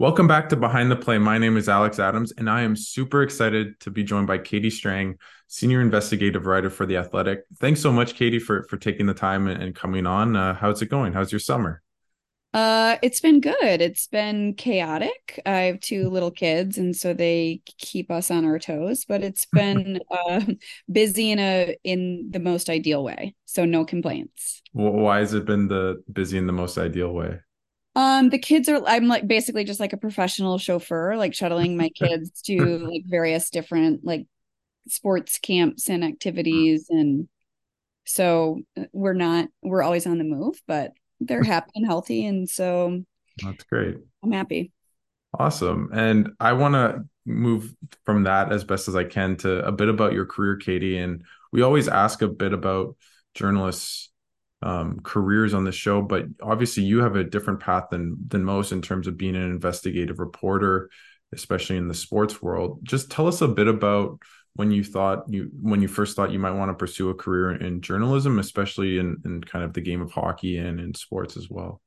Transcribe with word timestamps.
Welcome 0.00 0.28
back 0.28 0.48
to 0.50 0.56
Behind 0.56 0.92
the 0.92 0.96
Play. 0.96 1.18
My 1.18 1.38
name 1.38 1.56
is 1.56 1.68
Alex 1.68 1.98
Adams, 1.98 2.30
and 2.38 2.48
I 2.48 2.60
am 2.60 2.76
super 2.76 3.20
excited 3.24 3.80
to 3.80 3.90
be 3.90 4.04
joined 4.04 4.28
by 4.28 4.38
Katie 4.38 4.70
Strang, 4.70 5.16
senior 5.48 5.80
investigative 5.80 6.46
writer 6.46 6.70
for 6.70 6.86
The 6.86 6.98
Athletic. 6.98 7.40
Thanks 7.56 7.80
so 7.80 7.90
much, 7.90 8.14
Katie, 8.14 8.38
for 8.38 8.62
for 8.70 8.76
taking 8.76 9.06
the 9.06 9.14
time 9.14 9.48
and, 9.48 9.60
and 9.60 9.74
coming 9.74 10.06
on. 10.06 10.36
Uh, 10.36 10.54
how's 10.54 10.82
it 10.82 10.86
going? 10.86 11.14
How's 11.14 11.32
your 11.32 11.40
summer? 11.40 11.82
Uh, 12.54 12.98
it's 13.02 13.18
been 13.20 13.40
good. 13.40 13.56
It's 13.60 14.06
been 14.06 14.54
chaotic. 14.54 15.42
I 15.44 15.62
have 15.62 15.80
two 15.80 16.10
little 16.10 16.30
kids, 16.30 16.78
and 16.78 16.94
so 16.94 17.12
they 17.12 17.62
keep 17.78 18.08
us 18.08 18.30
on 18.30 18.44
our 18.44 18.60
toes. 18.60 19.04
But 19.04 19.24
it's 19.24 19.46
been 19.52 19.98
uh, 20.12 20.42
busy 20.92 21.32
in 21.32 21.40
a 21.40 21.76
in 21.82 22.28
the 22.30 22.38
most 22.38 22.70
ideal 22.70 23.02
way. 23.02 23.34
So 23.46 23.64
no 23.64 23.84
complaints. 23.84 24.62
Why 24.70 25.18
has 25.18 25.34
it 25.34 25.44
been 25.44 25.66
the 25.66 26.04
busy 26.12 26.38
in 26.38 26.46
the 26.46 26.52
most 26.52 26.78
ideal 26.78 27.12
way? 27.12 27.40
Um, 27.98 28.28
the 28.28 28.38
kids 28.38 28.68
are 28.68 28.80
I'm 28.86 29.08
like 29.08 29.26
basically 29.26 29.64
just 29.64 29.80
like 29.80 29.92
a 29.92 29.96
professional 29.96 30.56
chauffeur, 30.56 31.16
like 31.16 31.34
shuttling 31.34 31.76
my 31.76 31.88
kids 31.96 32.40
to 32.42 32.78
like 32.78 33.02
various 33.06 33.50
different 33.50 34.04
like 34.04 34.24
sports 34.86 35.40
camps 35.40 35.90
and 35.90 36.04
activities 36.04 36.86
and 36.90 37.28
so 38.06 38.60
uh, 38.78 38.84
we're 38.92 39.14
not 39.14 39.48
we're 39.64 39.82
always 39.82 40.06
on 40.06 40.18
the 40.18 40.24
move, 40.24 40.62
but 40.68 40.92
they're 41.18 41.42
happy 41.56 41.72
and 41.74 41.86
healthy 41.86 42.24
and 42.24 42.48
so 42.48 43.02
that's 43.42 43.64
great. 43.64 43.96
I'm 44.22 44.30
happy. 44.30 44.70
Awesome. 45.36 45.90
And 45.92 46.30
I 46.38 46.52
want 46.52 46.74
to 46.74 47.04
move 47.26 47.74
from 48.04 48.22
that 48.22 48.52
as 48.52 48.62
best 48.62 48.86
as 48.86 48.94
I 48.94 49.04
can 49.04 49.34
to 49.38 49.66
a 49.66 49.72
bit 49.72 49.88
about 49.88 50.12
your 50.12 50.24
career, 50.24 50.56
Katie. 50.56 50.98
And 50.98 51.24
we 51.52 51.62
always 51.62 51.88
ask 51.88 52.22
a 52.22 52.28
bit 52.28 52.52
about 52.52 52.96
journalists 53.34 54.10
um, 54.62 55.00
careers 55.02 55.54
on 55.54 55.64
the 55.64 55.72
show, 55.72 56.02
but 56.02 56.24
obviously 56.42 56.82
you 56.82 57.00
have 57.00 57.16
a 57.16 57.24
different 57.24 57.60
path 57.60 57.84
than 57.90 58.16
than 58.28 58.44
most 58.44 58.72
in 58.72 58.82
terms 58.82 59.06
of 59.06 59.16
being 59.16 59.36
an 59.36 59.50
investigative 59.50 60.18
reporter, 60.18 60.90
especially 61.32 61.76
in 61.76 61.88
the 61.88 61.94
sports 61.94 62.42
world. 62.42 62.80
Just 62.82 63.10
tell 63.10 63.26
us 63.26 63.40
a 63.40 63.48
bit 63.48 63.68
about 63.68 64.18
when 64.54 64.70
you 64.72 64.82
thought 64.82 65.24
you 65.28 65.50
when 65.60 65.80
you 65.80 65.88
first 65.88 66.16
thought 66.16 66.32
you 66.32 66.38
might 66.38 66.50
want 66.52 66.70
to 66.70 66.74
pursue 66.74 67.10
a 67.10 67.14
career 67.14 67.52
in 67.52 67.80
journalism, 67.80 68.38
especially 68.38 68.98
in 68.98 69.16
in 69.24 69.42
kind 69.42 69.64
of 69.64 69.72
the 69.72 69.80
game 69.80 70.00
of 70.00 70.10
hockey 70.10 70.58
and 70.58 70.80
in 70.80 70.94
sports 70.94 71.36
as 71.36 71.48
well. 71.48 71.80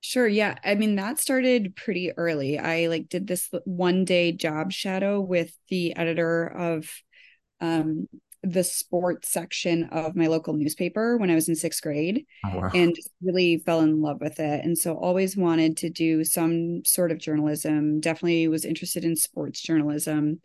Sure. 0.00 0.28
Yeah. 0.28 0.56
I 0.64 0.74
mean, 0.76 0.96
that 0.96 1.18
started 1.18 1.74
pretty 1.74 2.12
early. 2.16 2.58
I 2.58 2.86
like 2.86 3.08
did 3.08 3.26
this 3.26 3.48
one 3.64 4.04
day 4.04 4.32
job 4.32 4.70
shadow 4.70 5.20
with 5.20 5.56
the 5.68 5.96
editor 5.96 6.46
of 6.46 6.88
um, 7.60 8.08
the 8.42 8.64
sports 8.64 9.30
section 9.30 9.84
of 9.84 10.14
my 10.14 10.26
local 10.26 10.54
newspaper 10.54 11.16
when 11.16 11.30
I 11.30 11.34
was 11.34 11.48
in 11.48 11.56
sixth 11.56 11.82
grade 11.82 12.24
oh, 12.44 12.58
wow. 12.58 12.70
and 12.74 12.94
really 13.22 13.58
fell 13.58 13.80
in 13.80 14.00
love 14.00 14.20
with 14.20 14.38
it. 14.40 14.64
And 14.64 14.76
so 14.76 14.94
always 14.94 15.36
wanted 15.36 15.76
to 15.78 15.90
do 15.90 16.24
some 16.24 16.84
sort 16.84 17.10
of 17.10 17.18
journalism, 17.18 18.00
definitely 18.00 18.48
was 18.48 18.64
interested 18.64 19.04
in 19.04 19.16
sports 19.16 19.60
journalism. 19.60 20.40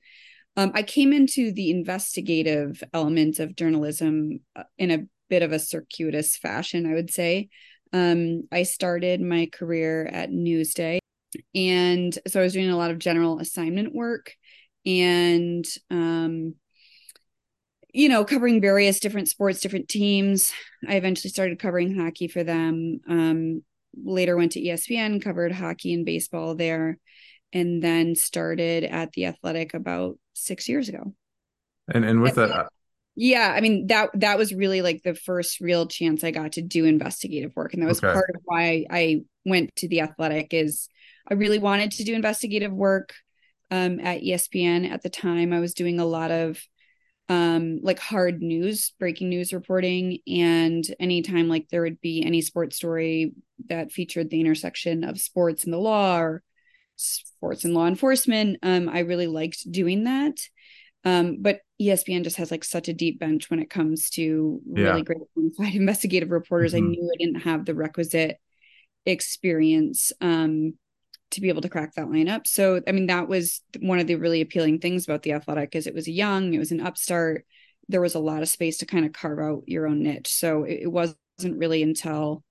Um, 0.58 0.72
I 0.74 0.84
came 0.84 1.14
into 1.14 1.52
the 1.52 1.72
investigative 1.72 2.84
element 2.94 3.40
of 3.40 3.56
journalism 3.56 4.40
uh, 4.56 4.64
in 4.78 4.92
a 4.92 5.06
bit 5.30 5.44
of 5.44 5.52
a 5.52 5.60
circuitous 5.60 6.36
fashion, 6.36 6.86
I 6.86 6.94
would 6.94 7.12
say. 7.12 7.50
Um, 7.94 8.44
I 8.52 8.64
started 8.64 9.22
my 9.22 9.50
career 9.52 10.08
at 10.08 10.30
Newsday. 10.30 11.00
And 11.56 12.18
so 12.28 12.40
I 12.40 12.44
was 12.44 12.54
doing 12.54 12.70
a 12.70 12.78
lot 12.78 12.92
of 12.92 13.00
general 13.00 13.40
assignment 13.40 13.96
work 13.96 14.36
and 14.86 15.66
um, 15.90 16.56
you 17.94 18.10
know, 18.10 18.24
covering 18.24 18.62
various 18.62 19.00
different 19.00 19.28
sports, 19.28 19.60
different 19.60 19.90
teams. 19.90 20.52
I 20.88 20.96
eventually 20.96 21.30
started 21.30 21.60
covering 21.60 21.96
hockey 21.96 22.28
for 22.28 22.44
them. 22.44 23.02
Um, 23.08 23.64
later 23.96 24.38
went 24.38 24.54
to 24.54 24.62
ESPN, 24.62 25.22
covered 25.22 25.52
hockey 25.52 25.94
and 25.94 26.06
baseball 26.06 26.56
there, 26.56 26.98
and 27.52 27.82
then 27.82 28.16
started 28.16 28.84
at 28.84 29.12
the 29.14 29.26
Athletic 29.26 29.74
about 29.74 30.18
six 30.34 30.70
years 30.70 30.90
ago. 30.90 31.14
And 31.94 32.06
and 32.06 32.22
with 32.22 32.36
that, 32.36 32.70
yeah, 33.16 33.54
I 33.56 33.62
mean 33.62 33.88
that 33.88 34.10
that 34.16 34.38
was 34.38 34.54
really 34.54 34.82
like 34.82 35.02
the 35.04 35.16
first 35.16 35.60
real 35.60 35.88
chance 35.88 36.24
I 36.24 36.32
got 36.32 36.54
to 36.54 36.62
do 36.62 36.86
investigative 36.86 37.52
work, 37.56 37.74
and 37.74 37.84
that 37.84 37.88
was 37.88 38.04
okay. 38.04 38.14
part 38.14 38.30
of 38.34 38.42
why 38.46 38.86
I 38.90 39.24
went 39.46 39.76
to 39.78 39.88
the 39.88 40.02
Athletic. 40.02 40.54
Is 40.54 40.88
I 41.30 41.34
really 41.34 41.60
wanted 41.60 41.92
to 41.92 42.04
do 42.04 42.14
investigative 42.14 42.72
work 42.72 43.14
um, 43.70 44.00
at 44.00 44.22
ESPN 44.22 44.90
at 44.90 45.02
the 45.02 45.10
time. 45.10 45.52
I 45.52 45.60
was 45.60 45.74
doing 45.74 46.00
a 46.00 46.06
lot 46.06 46.32
of 46.32 46.62
um 47.30 47.80
like 47.82 48.00
hard 48.00 48.42
news 48.42 48.94
breaking 49.00 49.30
news 49.30 49.54
reporting 49.54 50.20
and 50.28 50.84
anytime 51.00 51.48
like 51.48 51.68
there 51.70 51.84
would 51.84 52.02
be 52.02 52.24
any 52.26 52.42
sports 52.42 52.76
story 52.76 53.34
that 53.68 53.92
featured 53.92 54.30
the 54.30 54.40
intersection 54.40 55.04
of 55.04 55.20
sports 55.20 55.64
and 55.64 55.74
the 55.74 55.78
law 55.78 56.20
or 56.20 56.44
sports 56.96 57.64
and 57.64 57.74
law 57.74 57.88
enforcement 57.88 58.58
um 58.64 58.90
i 58.90 59.00
really 59.00 59.28
liked 59.28 59.70
doing 59.72 60.04
that 60.04 60.38
um 61.06 61.38
but 61.42 61.60
espn 61.82 62.24
just 62.24 62.38
has 62.38 62.52
like 62.52 62.64
such 62.64 62.88
a 62.88 62.94
deep 62.94 63.20
bench 63.20 63.50
when 63.50 63.60
it 63.60 63.70
comes 63.70 64.10
to 64.10 64.62
yeah. 64.74 64.90
really 64.90 65.04
great 65.04 65.20
investigative 65.74 66.32
reporters 66.32 66.74
mm-hmm. 66.74 66.86
i 66.86 66.90
knew 66.90 67.12
i 67.14 67.24
didn't 67.24 67.42
have 67.42 67.66
the 67.66 67.76
requisite 67.76 68.38
experience 69.06 70.12
um 70.22 70.74
to 71.32 71.42
be 71.42 71.50
able 71.50 71.62
to 71.62 71.70
crack 71.70 71.96
that 71.96 72.08
lineup. 72.08 72.48
So, 72.48 72.82
I 72.88 72.92
mean, 72.92 73.08
that 73.08 73.28
was 73.28 73.62
one 73.80 74.00
of 74.00 74.08
the 74.08 74.16
really 74.16 74.42
appealing 74.42 74.80
things 74.80 75.06
about 75.06 75.24
the 75.24 75.34
athletic 75.34 75.76
is 75.76 75.88
it 75.88 75.96
was 75.96 76.08
young, 76.08 76.54
it 76.54 76.60
was 76.60 76.72
an 76.72 76.82
upstart. 76.82 77.46
There 77.90 78.02
was 78.02 78.16
a 78.16 78.20
lot 78.20 78.42
of 78.42 78.50
space 78.50 78.78
to 78.80 78.86
kind 78.86 79.06
of 79.06 79.14
carve 79.14 79.40
out 79.40 79.64
your 79.68 79.88
own 79.88 80.04
niche. 80.04 80.32
So 80.34 80.64
it, 80.64 80.88
wasn't 80.88 81.18
really 81.58 81.84
until 81.84 82.44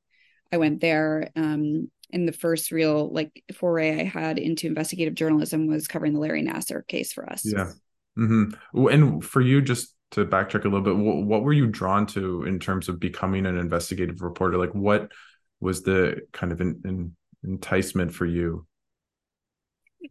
I 0.52 0.58
went 0.58 0.80
there. 0.80 1.30
Um, 1.36 1.90
the 2.12 2.32
first 2.32 2.72
real 2.72 3.12
like 3.12 3.44
foray 3.54 4.00
I 4.00 4.04
had 4.04 4.38
into 4.38 4.66
investigative 4.66 5.14
journalism 5.14 5.68
was 5.68 5.86
covering 5.86 6.12
the 6.12 6.18
Larry 6.18 6.42
Nassar 6.42 6.86
case 6.86 7.12
for 7.12 7.30
us. 7.30 7.42
Yeah. 7.44 7.70
Mm-hmm. 8.18 8.86
And 8.88 9.24
for 9.24 9.40
you, 9.40 9.62
just 9.62 9.94
to 10.12 10.24
backtrack 10.26 10.64
a 10.64 10.68
little 10.68 10.82
bit, 10.82 10.96
what, 10.96 11.24
what 11.24 11.42
were 11.42 11.52
you 11.52 11.66
drawn 11.66 12.06
to 12.08 12.44
in 12.44 12.58
terms 12.58 12.88
of 12.88 12.98
becoming 12.98 13.46
an 13.46 13.56
investigative 13.56 14.22
reporter? 14.22 14.58
Like, 14.58 14.74
what 14.74 15.12
was 15.60 15.82
the 15.82 16.22
kind 16.32 16.52
of 16.52 16.60
in, 16.60 16.80
in 16.84 17.16
enticement 17.44 18.12
for 18.12 18.26
you? 18.26 18.66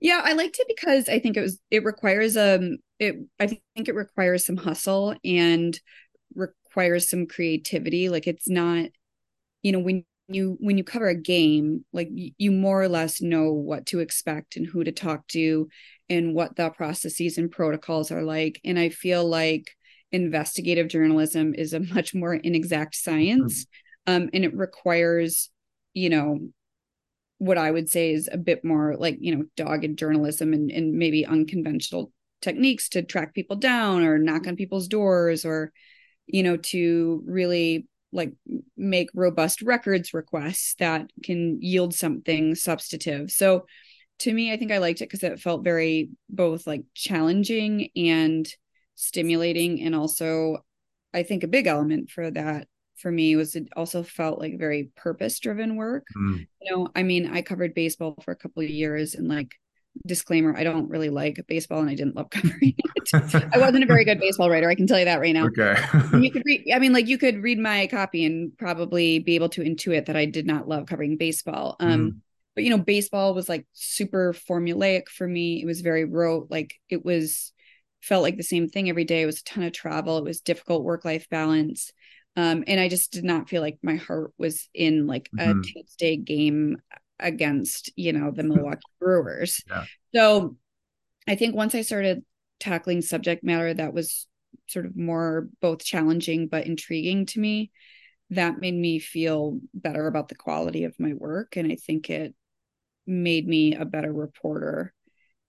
Yeah, 0.02 0.22
I 0.24 0.34
liked 0.34 0.60
it 0.60 0.68
because 0.68 1.10
I 1.10 1.20
think 1.20 1.38
it 1.38 1.42
was 1.42 1.60
it 1.72 1.84
requires 1.84 2.38
um 2.38 2.78
it 3.00 3.16
I 3.40 3.48
think 3.48 3.62
it 3.76 3.96
requires 3.96 4.46
some 4.46 4.58
hustle 4.58 5.16
and 5.24 5.80
requires 6.36 7.10
some 7.10 7.26
creativity. 7.26 8.10
Like 8.10 8.28
it's 8.28 8.48
not, 8.48 8.90
you 9.64 9.72
know, 9.72 9.80
when 9.80 10.06
you 10.28 10.58
when 10.60 10.78
you 10.78 10.84
cover 10.84 11.08
a 11.08 11.16
game, 11.16 11.86
like 11.92 12.10
you 12.12 12.52
more 12.52 12.82
or 12.82 12.88
less 12.88 13.22
know 13.22 13.52
what 13.52 13.88
to 13.88 14.00
expect 14.00 14.56
and 14.56 14.68
who 14.68 14.84
to 14.84 14.92
talk 14.92 15.28
to 15.30 15.68
and 16.10 16.34
what 16.36 16.56
the 16.56 16.70
processes 16.70 17.38
and 17.38 17.52
protocols 17.52 18.12
are 18.12 18.24
like. 18.24 18.60
And 18.64 18.78
I 18.78 18.90
feel 18.90 19.28
like 19.28 19.72
investigative 20.12 20.88
journalism 20.88 21.54
is 21.56 21.74
a 21.74 21.80
much 21.80 22.14
more 22.14 22.34
inexact 22.34 22.96
science. 22.96 23.66
Mm-hmm. 23.66 24.24
Um, 24.24 24.30
and 24.34 24.44
it 24.44 24.56
requires, 24.56 25.50
you 25.94 26.10
know, 26.10 26.40
what 27.40 27.58
I 27.58 27.72
would 27.72 27.90
say 27.90 28.14
is 28.14 28.30
a 28.32 28.38
bit 28.38 28.64
more 28.64 28.96
like, 28.98 29.18
you 29.20 29.36
know, 29.36 29.46
dogged 29.56 29.98
journalism 29.98 30.54
and, 30.54 30.70
and 30.70 30.94
maybe 30.94 31.26
unconventional 31.26 32.12
techniques 32.42 32.90
to 32.90 33.02
track 33.02 33.34
people 33.34 33.56
down 33.56 34.04
or 34.04 34.18
knock 34.18 34.46
on 34.46 34.56
people's 34.56 34.88
doors 34.88 35.46
or, 35.46 35.72
you 36.28 36.44
know, 36.44 36.58
to 36.58 37.24
really 37.26 37.88
like 38.12 38.34
make 38.76 39.10
robust 39.14 39.62
records 39.62 40.14
requests 40.14 40.76
that 40.80 41.10
can 41.24 41.62
yield 41.62 41.94
something 41.94 42.56
substantive. 42.56 43.32
So 43.32 43.66
to 44.20 44.34
me, 44.34 44.52
I 44.52 44.58
think 44.58 44.72
I 44.72 44.80
liked 44.80 45.02
it 45.02 45.10
because 45.10 45.24
it 45.24 45.40
felt 45.40 45.64
very 45.64 46.10
both 46.30 46.68
like 46.68 46.84
challenging 46.94 47.90
and 47.96 48.48
stimulating 48.96 49.82
and 49.82 49.96
also 49.96 50.58
I 51.14 51.24
think 51.24 51.44
a 51.44 51.48
big 51.48 51.68
element 51.68 52.10
for 52.10 52.30
that 52.32 52.68
for 53.00 53.12
me 53.12 53.36
was 53.36 53.56
it 53.56 53.68
also 53.76 54.04
felt 54.04 54.40
like 54.40 54.60
very 54.60 54.92
purpose 54.96 55.40
driven 55.40 55.76
work. 55.76 56.06
Mm. 56.18 56.48
You 56.62 56.72
know, 56.76 56.88
I 56.96 57.04
mean, 57.04 57.30
I 57.32 57.42
covered 57.42 57.74
baseball 57.74 58.16
for 58.24 58.32
a 58.32 58.36
couple 58.36 58.62
of 58.62 58.70
years 58.70 59.16
and 59.16 59.28
like 59.28 59.56
disclaimer, 60.06 60.56
I 60.56 60.64
don't 60.64 60.90
really 60.90 61.10
like 61.10 61.40
baseball 61.48 61.80
and 61.80 61.90
I 61.90 61.96
didn't 61.96 62.16
love 62.16 62.30
covering 62.32 62.76
it. 62.78 63.50
I 63.54 63.58
wasn't 63.58 63.84
a 63.84 63.88
very 63.88 64.06
good 64.06 64.20
baseball 64.20 64.50
writer, 64.50 64.70
I 64.70 64.76
can 64.76 64.88
tell 64.88 65.00
you 65.00 65.06
that 65.06 65.20
right 65.20 65.34
now. 65.34 65.48
Okay. 65.48 65.76
you 66.20 66.32
could 66.32 66.44
read 66.46 66.68
I 66.74 66.80
mean 66.80 66.94
like 66.94 67.08
you 67.08 67.18
could 67.18 67.42
read 67.42 67.60
my 67.60 67.88
copy 67.88 68.26
and 68.26 68.56
probably 68.58 69.20
be 69.20 69.36
able 69.36 69.50
to 69.50 69.62
intuit 69.62 70.06
that 70.06 70.16
I 70.16 70.26
did 70.26 70.46
not 70.46 70.68
love 70.68 70.86
covering 70.86 71.18
baseball. 71.18 71.76
Um 71.80 72.00
mm. 72.00 72.16
but 72.56 72.64
you 72.64 72.70
know, 72.70 72.78
baseball 72.78 73.34
was 73.34 73.50
like 73.50 73.66
super 73.74 74.34
formulaic 74.34 75.08
for 75.08 75.28
me. 75.28 75.62
It 75.62 75.66
was 75.66 75.82
very 75.82 76.06
rote, 76.06 76.48
like 76.50 76.76
it 76.90 77.04
was 77.04 77.54
felt 78.02 78.24
like 78.24 78.38
the 78.38 78.44
same 78.44 78.68
thing 78.68 78.90
every 78.90 79.04
day. 79.04 79.22
It 79.22 79.26
was 79.26 79.40
a 79.40 79.44
ton 79.44 79.64
of 79.64 79.74
travel. 79.74 80.18
It 80.18 80.24
was 80.24 80.42
difficult 80.42 80.84
work 80.84 81.06
life 81.06 81.28
balance. 81.30 81.92
Um, 82.36 82.64
and 82.68 82.80
I 82.80 82.88
just 82.90 83.12
did 83.12 83.24
not 83.24 83.50
feel 83.50 83.62
like 83.62 83.80
my 83.82 83.96
heart 83.96 84.32
was 84.38 84.70
in 84.74 85.08
like 85.08 85.30
mm-hmm. 85.38 85.60
a 85.60 85.64
Tuesday 85.64 86.16
game 86.18 86.78
against, 87.20 87.92
you 87.96 88.14
know, 88.14 88.32
the 88.32 88.44
Milwaukee 88.46 88.82
Brewers. 89.00 89.62
Yeah. 89.68 89.86
So 90.16 90.58
I 91.28 91.36
think 91.36 91.56
once 91.56 91.76
I 91.76 91.82
started 91.82 92.24
tackling 92.60 93.02
subject 93.02 93.44
matter 93.44 93.74
that 93.74 93.94
was 93.94 94.28
sort 94.68 94.86
of 94.86 94.96
more 94.96 95.50
both 95.62 95.84
challenging 95.84 96.48
but 96.48 96.66
intriguing 96.66 97.26
to 97.28 97.40
me, 97.40 97.72
that 98.32 98.60
made 98.60 98.76
me 98.76 99.00
feel 99.00 99.60
better 99.74 100.08
about 100.08 100.28
the 100.28 100.36
quality 100.36 100.84
of 100.84 101.00
my 101.00 101.14
work. 101.14 101.58
And 101.58 101.72
I 101.72 101.76
think 101.76 102.10
it 102.10 102.36
made 103.08 103.48
me 103.48 103.76
a 103.76 103.86
better 103.86 104.14
reporter 104.14 104.94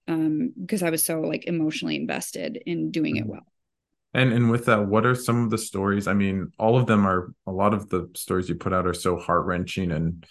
um 0.09 0.53
because 0.59 0.83
I 0.83 0.91
was 0.91 1.05
so 1.05 1.21
like 1.21 1.45
emotionally 1.45 1.97
invested 1.97 2.61
in 2.65 2.91
doing 2.91 3.17
it 3.17 3.25
Mhm. 3.25 3.29
well. 3.29 3.47
And 4.13 4.33
and 4.33 4.51
with 4.51 4.67
that, 4.67 4.87
what 4.87 5.07
are 5.07 5.15
some 5.15 5.45
of 5.45 5.51
the 5.51 5.59
stories? 5.59 6.09
I 6.09 6.15
mean, 6.15 6.53
all 6.59 6.77
of 6.77 6.87
them 6.87 7.07
are 7.07 7.33
a 7.47 7.53
lot 7.53 7.75
of 7.75 7.89
the 7.89 8.11
stories 8.17 8.49
you 8.49 8.57
put 8.57 8.73
out 8.73 8.87
are 8.87 8.95
so 8.95 9.17
heart-wrenching 9.17 9.93
and 9.93 10.27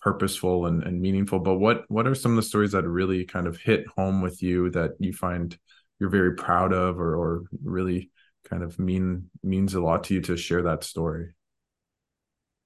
purposeful 0.00 0.66
and, 0.66 0.82
and 0.82 1.00
meaningful. 1.00 1.38
But 1.38 1.58
what 1.58 1.84
what 1.88 2.06
are 2.06 2.14
some 2.14 2.32
of 2.32 2.36
the 2.36 2.42
stories 2.42 2.72
that 2.72 2.86
really 2.86 3.24
kind 3.24 3.46
of 3.46 3.56
hit 3.56 3.86
home 3.96 4.20
with 4.20 4.42
you 4.42 4.70
that 4.70 4.92
you 4.98 5.12
find 5.12 5.56
you're 5.98 6.10
very 6.10 6.34
proud 6.34 6.72
of 6.72 6.98
or 6.98 7.16
or 7.16 7.44
really 7.64 8.10
kind 8.50 8.62
of 8.62 8.78
mean 8.78 9.30
means 9.42 9.74
a 9.74 9.80
lot 9.80 10.04
to 10.04 10.14
you 10.14 10.20
to 10.22 10.36
share 10.36 10.62
that 10.62 10.84
story? 10.84 11.34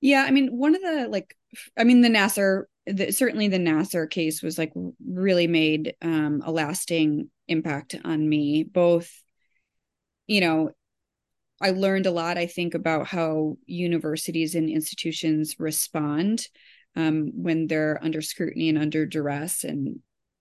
Yeah, 0.01 0.25
I 0.25 0.31
mean, 0.31 0.49
one 0.49 0.75
of 0.75 0.83
the 0.83 1.09
like, 1.09 1.37
I 1.77 1.85
mean, 1.85 2.03
the 2.03 2.09
Nassar, 2.09 2.65
the, 2.87 3.13
certainly 3.13 3.49
the 3.49 3.59
Nassar 3.59 4.09
case 4.09 4.43
was 4.43 4.59
like 4.59 4.73
really 5.07 5.47
made 5.47 5.95
um, 6.03 6.43
a 6.45 6.53
lasting 6.53 7.31
impact 7.49 7.97
on 8.05 8.29
me. 8.29 8.63
Both, 8.63 9.11
you 10.27 10.41
know, 10.41 10.71
I 11.61 11.71
learned 11.71 12.07
a 12.07 12.11
lot, 12.11 12.37
I 12.37 12.47
think, 12.47 12.75
about 12.75 13.07
how 13.07 13.57
universities 13.67 14.55
and 14.55 14.69
institutions 14.69 15.57
respond 15.59 16.47
um, 16.95 17.33
when 17.35 17.67
they're 17.67 17.99
under 18.03 18.21
scrutiny 18.21 18.69
and 18.69 18.79
under 18.79 19.07
duress, 19.07 19.65
and 19.65 20.01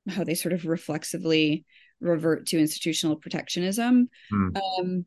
how 0.10 0.24
they 0.24 0.36
sort 0.36 0.54
of 0.54 0.66
reflexively 0.66 1.66
revert 2.02 2.48
to 2.48 2.60
institutional 2.60 3.16
protectionism. 3.16 4.10
Hmm. 4.30 4.50
Um, 4.56 5.06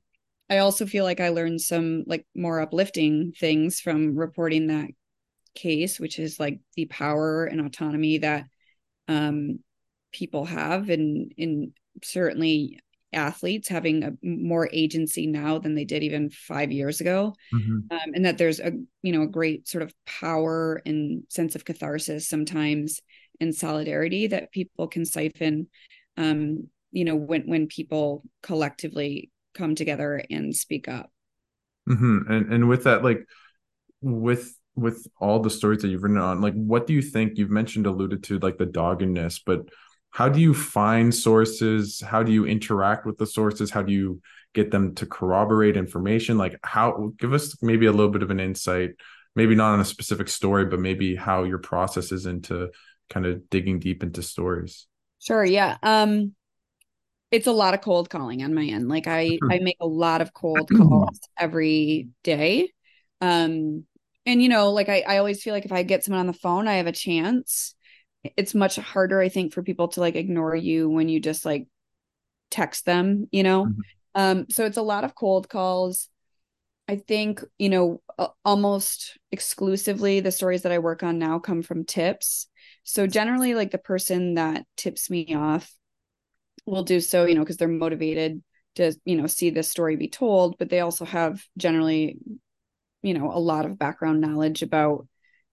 I 0.50 0.58
also 0.58 0.86
feel 0.86 1.04
like 1.04 1.20
I 1.20 1.28
learned 1.28 1.60
some 1.60 2.04
like 2.06 2.26
more 2.34 2.60
uplifting 2.60 3.32
things 3.38 3.81
from 3.81 4.16
reporting 4.16 4.69
that 4.69 4.88
case, 5.54 6.00
which 6.00 6.19
is 6.19 6.40
like 6.40 6.60
the 6.74 6.86
power 6.86 7.44
and 7.44 7.60
autonomy 7.60 8.19
that 8.19 8.46
um, 9.08 9.58
people 10.12 10.46
have, 10.46 10.88
and 10.88 11.32
in 11.36 11.72
certainly 12.02 12.81
athletes 13.12 13.69
having 13.69 14.02
a, 14.05 14.12
more 14.22 14.69
agency 14.72 15.26
now 15.26 15.58
than 15.58 15.75
they 15.75 15.84
did 15.84 16.02
even 16.02 16.31
five 16.31 16.70
years 16.70 17.00
ago, 17.00 17.34
Mhm. 17.55 17.90
um, 17.90 18.14
and 18.14 18.25
that 18.25 18.38
there's 18.38 18.60
a 18.60 18.72
you 19.02 19.12
know 19.12 19.22
a 19.22 19.26
great 19.26 19.66
sort 19.69 19.82
of 19.82 19.94
power 20.05 20.82
and 20.84 21.22
sense 21.28 21.55
of 21.55 21.64
catharsis 21.64 22.28
sometimes 22.28 23.00
and 23.40 23.55
solidarity 23.55 24.26
that 24.26 24.52
people 24.52 24.88
can 24.88 25.05
siphon. 25.05 25.69
Um, 26.16 26.69
you 26.90 27.05
know 27.05 27.16
when 27.16 27.43
when 27.43 27.66
people 27.66 28.25
collectively 28.43 29.31
come 29.55 29.75
together 29.75 30.22
and 30.31 30.55
speak 30.55 30.88
up. 30.88 31.10
Mm-hmm. 31.88 32.31
And 32.31 32.52
and 32.52 32.69
with 32.69 32.84
that, 32.84 33.02
like 33.02 33.26
with 34.00 34.55
with 34.75 35.06
all 35.20 35.40
the 35.40 35.50
stories 35.50 35.82
that 35.82 35.88
you've 35.88 36.02
written 36.02 36.19
on, 36.19 36.40
like 36.40 36.55
what 36.55 36.87
do 36.87 36.93
you 36.93 37.02
think? 37.02 37.37
You've 37.38 37.50
mentioned 37.50 37.87
alluded 37.87 38.22
to 38.25 38.38
like 38.38 38.58
the 38.58 38.66
doggedness, 38.66 39.40
but 39.40 39.69
how 40.10 40.28
do 40.28 40.40
you 40.40 40.55
find 40.55 41.14
sources? 41.14 42.00
How 42.00 42.22
do 42.22 42.32
you 42.32 42.46
interact 42.46 43.06
with 43.06 43.19
the 43.19 43.26
sources? 43.26 43.70
How 43.70 43.82
do 43.82 43.93
you 43.93 44.20
get 44.55 44.70
them 44.70 44.94
to 44.96 45.06
corroborate 45.06 45.76
information? 45.76 46.38
Like 46.38 46.58
how 46.62 47.12
give 47.19 47.32
us 47.32 47.56
maybe 47.62 47.87
a 47.87 47.93
little 47.93 48.10
bit 48.10 48.22
of 48.22 48.31
an 48.31 48.40
insight, 48.40 48.90
maybe 49.37 49.55
not 49.55 49.75
on 49.75 49.81
a 49.81 49.84
specific 49.84 50.28
story, 50.28 50.64
but 50.64 50.81
maybe 50.81 51.14
how 51.14 51.44
your 51.44 51.58
process 51.58 52.10
is 52.12 52.26
into 52.26 52.70
kind 53.10 53.26
of 53.26 53.49
digging 53.50 53.78
deep 53.78 54.02
into 54.02 54.22
stories. 54.22 54.87
Sure, 55.20 55.44
yeah. 55.44 55.76
Um 55.82 56.34
it's 57.31 57.46
a 57.46 57.52
lot 57.52 57.75
of 57.75 57.82
cold 57.82 58.08
calling 58.08 58.43
on 58.43 58.55
my 58.55 58.64
end. 58.64 58.88
Like 58.88 59.06
I 59.06 59.38
I 59.50 59.58
make 59.58 59.76
a 59.81 59.87
lot 59.87 60.20
of 60.20 60.32
cold 60.32 60.70
calls 60.76 61.20
every 61.38 62.08
day. 62.25 62.72
Um 63.20 63.84
and 64.26 64.43
you 64.43 64.49
know, 64.49 64.72
like 64.72 64.88
I 64.88 65.05
I 65.06 65.19
always 65.19 65.43
feel 65.43 65.55
like 65.55 65.64
if 65.64 65.72
I 65.72 65.82
get 65.82 66.05
someone 66.05 66.20
on 66.20 66.26
the 66.26 66.32
phone, 66.32 66.66
I 66.69 66.75
have 66.75 66.87
a 66.87 66.93
chance. 66.93 67.75
It's 68.36 68.54
much 68.54 68.76
harder 68.76 69.20
I 69.20 69.28
think 69.28 69.52
for 69.52 69.62
people 69.62 69.88
to 69.88 70.00
like 70.00 70.16
ignore 70.16 70.54
you 70.54 70.88
when 70.88 71.08
you 71.08 71.20
just 71.20 71.44
like 71.44 71.66
text 72.50 72.84
them, 72.86 73.28
you 73.32 73.42
know. 73.42 73.66
Mhm. 73.66 73.82
Um 74.14 74.46
so 74.50 74.64
it's 74.64 74.76
a 74.76 74.82
lot 74.82 75.04
of 75.04 75.14
cold 75.14 75.48
calls. 75.48 76.08
I 76.88 76.96
think, 76.96 77.44
you 77.58 77.69
know, 77.69 78.00
almost 78.44 79.19
exclusively 79.30 80.20
the 80.20 80.32
stories 80.32 80.62
that 80.62 80.72
I 80.72 80.78
work 80.78 81.02
on 81.02 81.19
now 81.19 81.38
come 81.38 81.62
from 81.62 81.84
tips. 81.84 82.48
So 82.82 83.06
generally 83.06 83.54
like 83.54 83.70
the 83.70 83.78
person 83.78 84.34
that 84.34 84.64
tips 84.76 85.10
me 85.10 85.34
off 85.34 85.70
will 86.66 86.84
do 86.84 87.00
so, 87.00 87.26
you 87.26 87.34
know, 87.34 87.42
because 87.42 87.56
they're 87.58 87.69
motivated 87.69 88.42
to, 88.76 88.94
you 89.04 89.16
know, 89.16 89.26
see 89.26 89.50
this 89.50 89.69
story 89.69 89.96
be 89.96 90.08
told, 90.08 90.56
but 90.58 90.70
they 90.70 90.81
also 90.81 91.04
have 91.04 91.44
generally, 91.56 92.19
you 93.02 93.14
know, 93.14 93.31
a 93.32 93.38
lot 93.38 93.66
of 93.66 93.78
background 93.78 94.20
knowledge 94.20 94.62
about 94.62 95.06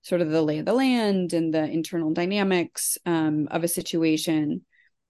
sort 0.06 0.22
of 0.22 0.30
the 0.30 0.42
lay 0.42 0.60
of 0.60 0.66
the 0.66 0.74
land 0.74 1.34
and 1.34 1.52
the 1.52 1.64
internal 1.64 2.14
dynamics 2.14 2.98
um, 3.08 3.48
of 3.50 3.64
a 3.64 3.68
situation. 3.68 4.62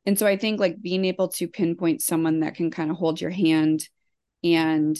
And 0.05 0.17
so 0.17 0.25
I 0.25 0.37
think 0.37 0.59
like 0.59 0.81
being 0.81 1.03
able 1.03 1.27
to 1.29 1.47
pinpoint 1.49 2.01
someone 2.01 2.39
that 2.39 2.55
can 2.55 2.71
kind 2.71 2.89
of 2.89 2.95
hold 2.95 3.19
your 3.19 3.29
hand 3.29 3.87
and 4.41 4.97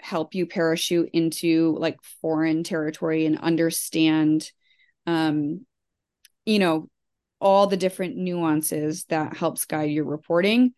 help 0.00 0.34
you 0.34 0.46
parachute 0.46 1.10
into 1.12 1.76
like 1.78 1.96
foreign 2.20 2.64
territory 2.64 3.24
and 3.24 3.38
understand 3.38 4.50
um 5.06 5.64
you 6.44 6.58
know 6.58 6.88
all 7.40 7.66
the 7.66 7.76
different 7.76 8.16
nuances 8.16 9.04
that 9.04 9.36
helps 9.36 9.64
guide 9.64 9.90
your 9.90 10.04
reporting 10.04 10.74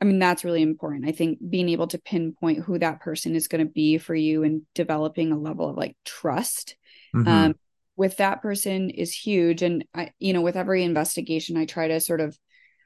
i 0.00 0.04
mean 0.04 0.18
that's 0.18 0.44
really 0.44 0.62
important 0.62 1.06
i 1.06 1.12
think 1.12 1.38
being 1.48 1.68
able 1.68 1.86
to 1.86 1.98
pinpoint 1.98 2.58
who 2.58 2.78
that 2.78 3.00
person 3.00 3.36
is 3.36 3.48
going 3.48 3.64
to 3.64 3.70
be 3.70 3.98
for 3.98 4.14
you 4.14 4.42
and 4.42 4.62
developing 4.74 5.30
a 5.30 5.38
level 5.38 5.68
of 5.70 5.76
like 5.76 5.96
trust 6.04 6.76
Mhm. 7.14 7.28
um, 7.28 7.54
with 7.96 8.16
that 8.18 8.42
person 8.42 8.90
is 8.90 9.12
huge 9.14 9.62
and 9.62 9.84
i 9.94 10.10
you 10.18 10.32
know 10.32 10.42
with 10.42 10.56
every 10.56 10.84
investigation 10.84 11.56
i 11.56 11.64
try 11.64 11.88
to 11.88 12.00
sort 12.00 12.20
of 12.20 12.38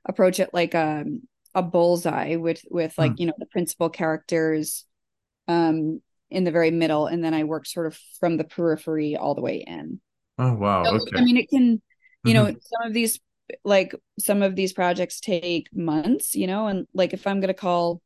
approach 0.07 0.41
it 0.41 0.51
like 0.55 0.75
a, 0.75 1.05
a 1.55 1.63
bullseye 1.63 2.37
with 2.37 2.63
with 2.71 2.95
like 2.99 3.15
Hmm. 3.15 3.21
you 3.21 3.27
know 3.27 3.35
the 3.39 3.47
principal 3.47 3.91
characters 3.91 4.85
um 5.49 6.01
in 6.31 6.45
the 6.45 6.53
very 6.53 6.71
middle 6.71 7.07
and 7.07 7.25
then 7.25 7.35
i 7.35 7.45
work 7.45 7.67
sort 7.67 7.87
of 7.87 7.99
from 8.21 8.37
the 8.37 8.45
periphery 8.45 9.17
all 9.17 9.35
the 9.35 9.43
way 9.43 9.65
in 9.67 10.01
Oh 10.39 10.55
wow. 10.55 10.87
so, 10.87 10.99
I 11.17 11.21
mean, 11.23 11.37
it 11.37 11.49
can, 11.51 11.83
you 12.25 12.35
know, 12.35 12.47
Mhm. 12.47 12.57
some 12.63 12.87
of 12.87 12.95
these, 12.95 13.19
like 13.65 13.95
some 14.19 14.43
of 14.43 14.57
these 14.57 14.73
projects 14.73 15.21
take 15.21 15.69
months, 15.75 16.35
you 16.35 16.47
know, 16.47 16.67
and 16.69 16.87
like 16.95 17.13
if 17.13 17.27
I'm 17.27 17.41
going 17.41 17.49
to 17.49 17.55
call, 17.55 18.01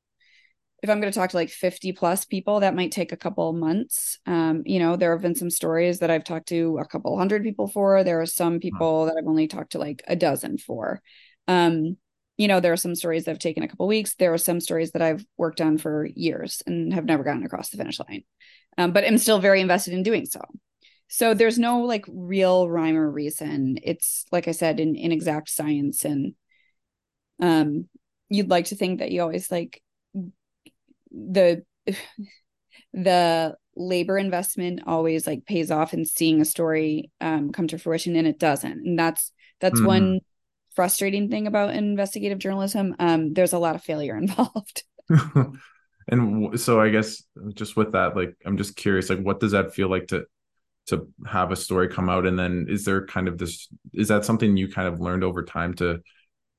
if 0.84 0.90
I'm 0.90 1.00
going 1.00 1.10
to 1.10 1.18
talk 1.18 1.30
to 1.30 1.36
like 1.38 1.48
50 1.48 1.92
plus 1.92 2.26
people, 2.26 2.60
that 2.60 2.74
might 2.74 2.92
take 2.92 3.10
a 3.10 3.16
couple 3.16 3.50
months. 3.54 4.18
Um, 4.26 4.64
you 4.66 4.78
know, 4.78 4.96
there 4.96 5.12
have 5.12 5.22
been 5.22 5.34
some 5.34 5.48
stories 5.48 6.00
that 6.00 6.10
I've 6.10 6.24
talked 6.24 6.48
to 6.48 6.76
a 6.78 6.84
couple 6.84 7.16
hundred 7.16 7.42
people 7.42 7.68
for. 7.68 8.04
There 8.04 8.20
are 8.20 8.26
some 8.26 8.60
people 8.60 9.06
that 9.06 9.16
I've 9.18 9.26
only 9.26 9.48
talked 9.48 9.72
to 9.72 9.78
like 9.78 10.04
a 10.06 10.14
dozen 10.14 10.58
for. 10.58 11.00
Um, 11.48 11.96
you 12.36 12.48
know, 12.48 12.60
there 12.60 12.74
are 12.74 12.76
some 12.76 12.94
stories 12.94 13.24
that 13.24 13.30
have 13.30 13.38
taken 13.38 13.62
a 13.62 13.68
couple 13.68 13.86
weeks. 13.86 14.16
There 14.16 14.34
are 14.34 14.38
some 14.38 14.60
stories 14.60 14.90
that 14.92 15.00
I've 15.00 15.24
worked 15.38 15.62
on 15.62 15.78
for 15.78 16.04
years 16.04 16.62
and 16.66 16.92
have 16.92 17.06
never 17.06 17.24
gotten 17.24 17.44
across 17.44 17.70
the 17.70 17.78
finish 17.78 17.98
line. 17.98 18.24
Um, 18.76 18.92
but 18.92 19.06
I'm 19.06 19.16
still 19.16 19.38
very 19.38 19.62
invested 19.62 19.94
in 19.94 20.02
doing 20.02 20.26
so. 20.26 20.42
So 21.08 21.32
there's 21.32 21.58
no 21.58 21.80
like 21.80 22.04
real 22.08 22.68
rhyme 22.68 22.98
or 22.98 23.10
reason. 23.10 23.78
It's 23.82 24.26
like 24.30 24.48
I 24.48 24.52
said, 24.52 24.80
in 24.80 24.96
inexact 24.96 25.48
science, 25.48 26.04
and 26.04 26.34
um, 27.40 27.88
you'd 28.28 28.50
like 28.50 28.66
to 28.66 28.76
think 28.76 28.98
that 28.98 29.12
you 29.12 29.22
always 29.22 29.50
like 29.50 29.80
the 31.14 31.64
the 32.92 33.56
labor 33.76 34.18
investment 34.18 34.80
always 34.86 35.26
like 35.26 35.44
pays 35.46 35.70
off 35.70 35.94
in 35.94 36.04
seeing 36.04 36.40
a 36.40 36.44
story 36.44 37.10
um, 37.20 37.52
come 37.52 37.66
to 37.68 37.78
fruition, 37.78 38.16
and 38.16 38.26
it 38.26 38.38
doesn't. 38.38 38.86
And 38.86 38.98
that's 38.98 39.32
that's 39.60 39.82
Mhm. 39.82 39.82
one 39.82 40.20
frustrating 40.74 41.28
thing 41.30 41.46
about 41.46 41.74
investigative 41.74 42.38
journalism. 42.38 42.94
Um, 42.98 43.32
there's 43.34 43.52
a 43.52 43.58
lot 43.58 43.76
of 43.76 43.82
failure 43.82 44.16
involved. 44.18 44.84
And 46.06 46.60
so 46.60 46.80
I 46.82 46.90
guess 46.90 47.22
just 47.54 47.76
with 47.76 47.92
that, 47.92 48.14
like 48.14 48.36
I'm 48.44 48.58
just 48.58 48.76
curious, 48.76 49.08
like 49.08 49.20
what 49.20 49.40
does 49.40 49.52
that 49.52 49.74
feel 49.74 49.88
like 49.88 50.08
to 50.08 50.26
to 50.88 51.08
have 51.26 51.52
a 51.52 51.56
story 51.56 51.88
come 51.88 52.10
out? 52.10 52.26
And 52.26 52.38
then 52.38 52.66
is 52.68 52.84
there 52.84 53.06
kind 53.06 53.28
of 53.28 53.38
this, 53.38 53.68
is 53.94 54.08
that 54.08 54.24
something 54.24 54.56
you 54.56 54.68
kind 54.68 54.88
of 54.88 55.00
learned 55.00 55.24
over 55.24 55.44
time 55.44 55.74
to 55.74 56.00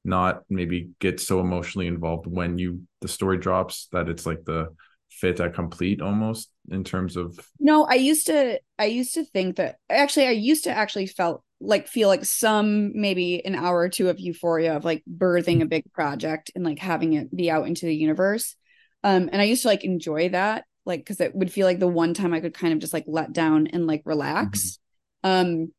not 0.06 0.44
maybe 0.50 0.90
get 1.00 1.20
so 1.20 1.40
emotionally 1.40 1.88
involved 1.88 2.28
when 2.28 2.58
you 2.58 2.82
the 3.02 3.08
story 3.08 3.38
drops 3.38 3.88
that 3.92 4.08
it's 4.08 4.26
like 4.26 4.46
the 4.46 4.70
fait 5.10 5.54
complete 5.54 6.02
almost 6.02 6.52
in 6.70 6.84
terms 6.84 7.16
of 7.16 7.40
No, 7.60 7.86
I 7.86 7.96
used 7.96 8.28
to 8.28 8.60
I 8.78 8.86
used 8.86 9.14
to 9.16 9.24
think 9.24 9.56
that 9.58 9.78
actually 9.90 10.28
I 10.28 10.32
used 10.32 10.66
to 10.66 10.72
actually 10.72 11.08
felt 11.08 11.44
like 11.62 11.88
feel 11.88 12.10
like 12.10 12.26
some 12.26 12.92
maybe 13.00 13.44
an 13.46 13.56
hour 13.56 13.80
or 13.80 13.90
two 13.90 14.10
of 14.10 14.20
euphoria 14.20 14.76
of 14.76 14.84
like 14.84 15.04
birthing 15.10 15.62
a 15.62 15.66
big 15.66 15.92
project 15.94 16.52
and 16.54 16.66
like 16.66 16.80
having 16.80 17.14
it 17.14 17.36
be 17.36 17.50
out 17.50 17.68
into 17.68 17.86
the 17.86 17.96
universe. 17.96 18.56
Um 19.04 19.30
and 19.32 19.42
I 19.42 19.46
used 19.46 19.62
to 19.62 19.70
like 19.70 19.84
enjoy 19.84 20.30
that 20.30 20.66
like 20.86 21.00
because 21.00 21.22
it 21.22 21.34
would 21.34 21.52
feel 21.52 21.66
like 21.66 21.80
the 21.80 21.88
one 21.88 22.14
time 22.14 22.34
I 22.34 22.42
could 22.42 22.54
kind 22.54 22.74
of 22.74 22.80
just 22.80 22.94
like 22.94 23.06
let 23.08 23.32
down 23.32 23.68
and 23.68 23.88
like 23.88 24.02
relax. 24.06 24.80
Um 25.24 25.72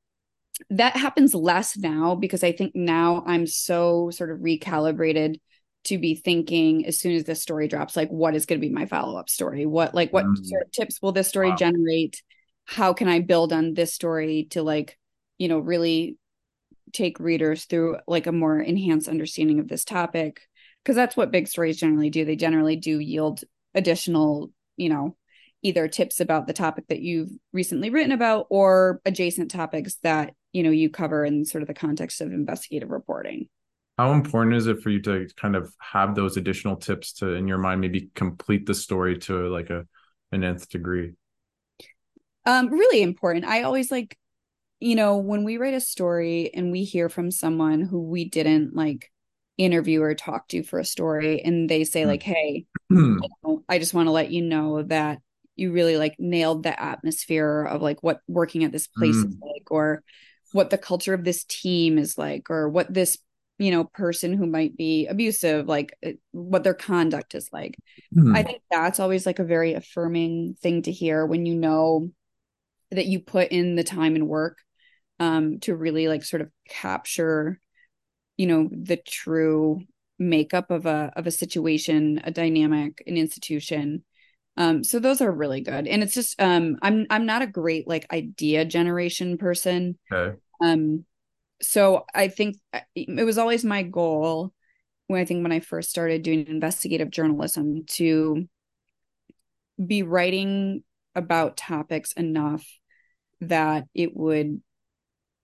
that 0.70 0.96
happens 0.96 1.34
less 1.34 1.76
now 1.76 2.14
because 2.14 2.42
I 2.44 2.52
think 2.52 2.74
now 2.74 3.22
I'm 3.26 3.46
so 3.46 4.10
sort 4.10 4.30
of 4.30 4.38
recalibrated 4.38 5.40
to 5.84 5.98
be 5.98 6.14
thinking 6.16 6.86
as 6.86 6.98
soon 6.98 7.14
as 7.14 7.24
this 7.24 7.42
story 7.42 7.68
drops, 7.68 7.96
like 7.96 8.08
what 8.10 8.34
is 8.34 8.46
going 8.46 8.60
to 8.60 8.66
be 8.66 8.72
my 8.72 8.86
follow 8.86 9.18
up 9.18 9.28
story? 9.30 9.66
What 9.66 9.94
like 9.94 10.12
what 10.12 10.26
Mm, 10.26 10.36
sort 10.42 10.62
of 10.62 10.72
tips 10.72 11.00
will 11.00 11.12
this 11.12 11.28
story 11.28 11.52
wow. 11.52 11.56
generate? 11.56 12.22
How 12.64 12.92
can 12.92 13.08
I 13.08 13.20
build 13.20 13.52
on 13.52 13.74
this 13.74 13.92
story 13.94 14.48
to 14.50 14.62
like, 14.62 14.98
you 15.38 15.48
know, 15.48 15.58
really 15.58 16.16
take 16.92 17.18
readers 17.20 17.64
through 17.64 17.98
like 18.06 18.26
a 18.26 18.32
more 18.32 18.60
enhanced 18.60 19.08
understanding 19.08 19.58
of 19.58 19.68
this 19.68 19.84
topic 19.84 20.40
because 20.82 20.96
that's 20.96 21.16
what 21.16 21.32
big 21.32 21.48
stories 21.48 21.76
generally 21.78 22.10
do 22.10 22.24
they 22.24 22.36
generally 22.36 22.76
do 22.76 22.98
yield 23.00 23.42
additional 23.74 24.50
you 24.76 24.88
know 24.88 25.16
either 25.62 25.88
tips 25.88 26.20
about 26.20 26.46
the 26.46 26.52
topic 26.52 26.86
that 26.88 27.00
you've 27.00 27.30
recently 27.52 27.90
written 27.90 28.12
about 28.12 28.46
or 28.50 29.00
adjacent 29.04 29.50
topics 29.50 29.96
that 30.02 30.34
you 30.52 30.62
know 30.62 30.70
you 30.70 30.90
cover 30.90 31.24
in 31.24 31.44
sort 31.44 31.62
of 31.62 31.68
the 31.68 31.74
context 31.74 32.20
of 32.20 32.32
investigative 32.32 32.90
reporting. 32.90 33.48
How 33.98 34.12
important 34.12 34.56
is 34.56 34.66
it 34.66 34.82
for 34.82 34.90
you 34.90 35.00
to 35.02 35.26
kind 35.36 35.56
of 35.56 35.72
have 35.78 36.14
those 36.14 36.36
additional 36.36 36.76
tips 36.76 37.14
to 37.14 37.32
in 37.32 37.48
your 37.48 37.58
mind 37.58 37.80
maybe 37.80 38.10
complete 38.14 38.66
the 38.66 38.74
story 38.74 39.18
to 39.20 39.48
like 39.48 39.70
a 39.70 39.86
an 40.32 40.44
nth 40.44 40.68
degree? 40.68 41.12
Um 42.44 42.68
really 42.68 43.02
important. 43.02 43.44
I 43.46 43.62
always 43.62 43.90
like 43.90 44.18
you 44.80 44.94
know 44.94 45.16
when 45.16 45.44
we 45.44 45.56
write 45.56 45.74
a 45.74 45.80
story 45.80 46.52
and 46.52 46.70
we 46.70 46.84
hear 46.84 47.08
from 47.08 47.30
someone 47.30 47.82
who 47.82 48.02
we 48.02 48.28
didn't 48.28 48.74
like 48.74 49.10
interview 49.56 50.02
or 50.02 50.14
talk 50.14 50.48
to 50.48 50.62
for 50.62 50.78
a 50.78 50.84
story 50.84 51.40
and 51.40 51.68
they 51.68 51.82
say 51.84 52.04
like 52.04 52.22
hey 52.22 52.66
you 52.90 53.20
know, 53.42 53.64
i 53.70 53.78
just 53.78 53.94
want 53.94 54.06
to 54.06 54.10
let 54.10 54.30
you 54.30 54.42
know 54.42 54.82
that 54.82 55.18
you 55.56 55.72
really 55.72 55.96
like 55.96 56.14
nailed 56.18 56.62
the 56.62 56.80
atmosphere 56.80 57.62
of 57.62 57.80
like 57.80 58.02
what 58.02 58.20
working 58.28 58.64
at 58.64 58.72
this 58.72 58.86
place 58.86 59.16
mm. 59.16 59.28
is 59.28 59.36
like 59.40 59.70
or 59.70 60.02
what 60.56 60.70
the 60.70 60.78
culture 60.78 61.14
of 61.14 61.22
this 61.22 61.44
team 61.44 61.98
is 61.98 62.16
like 62.16 62.50
or 62.50 62.68
what 62.68 62.92
this 62.92 63.18
you 63.58 63.70
know 63.70 63.84
person 63.84 64.32
who 64.32 64.46
might 64.46 64.76
be 64.76 65.06
abusive 65.06 65.66
like 65.66 65.96
uh, 66.04 66.10
what 66.32 66.64
their 66.64 66.74
conduct 66.74 67.34
is 67.34 67.48
like. 67.52 67.76
Mm. 68.14 68.36
i 68.36 68.42
think 68.42 68.62
that's 68.70 69.00
always 69.00 69.26
like 69.26 69.38
a 69.38 69.44
very 69.44 69.74
affirming 69.74 70.56
thing 70.60 70.82
to 70.82 70.92
hear 70.92 71.24
when 71.26 71.46
you 71.46 71.54
know 71.54 72.10
that 72.90 73.06
you 73.06 73.20
put 73.20 73.50
in 73.52 73.76
the 73.76 73.84
time 73.84 74.14
and 74.14 74.28
work 74.28 74.58
um 75.20 75.58
to 75.60 75.74
really 75.76 76.08
like 76.08 76.24
sort 76.24 76.42
of 76.42 76.50
capture 76.68 77.60
you 78.36 78.46
know 78.46 78.68
the 78.70 78.96
true 78.96 79.80
makeup 80.18 80.70
of 80.70 80.86
a 80.86 81.12
of 81.16 81.26
a 81.26 81.30
situation 81.30 82.20
a 82.24 82.30
dynamic 82.30 83.02
an 83.06 83.16
institution. 83.16 84.02
Um 84.56 84.82
so 84.82 84.98
those 84.98 85.20
are 85.20 85.30
really 85.30 85.60
good. 85.60 85.86
And 85.86 86.02
it's 86.02 86.14
just 86.14 86.40
um 86.40 86.76
i'm 86.82 87.06
i'm 87.10 87.26
not 87.26 87.42
a 87.42 87.46
great 87.46 87.86
like 87.86 88.06
idea 88.12 88.64
generation 88.64 89.36
person. 89.36 89.98
Okay 90.10 90.36
um 90.60 91.04
so 91.60 92.04
i 92.14 92.28
think 92.28 92.56
it 92.94 93.24
was 93.24 93.38
always 93.38 93.64
my 93.64 93.82
goal 93.82 94.52
when 95.06 95.20
i 95.20 95.24
think 95.24 95.42
when 95.42 95.52
i 95.52 95.60
first 95.60 95.90
started 95.90 96.22
doing 96.22 96.46
investigative 96.46 97.10
journalism 97.10 97.84
to 97.86 98.48
be 99.84 100.02
writing 100.02 100.82
about 101.14 101.56
topics 101.56 102.12
enough 102.12 102.66
that 103.40 103.84
it 103.94 104.16
would 104.16 104.60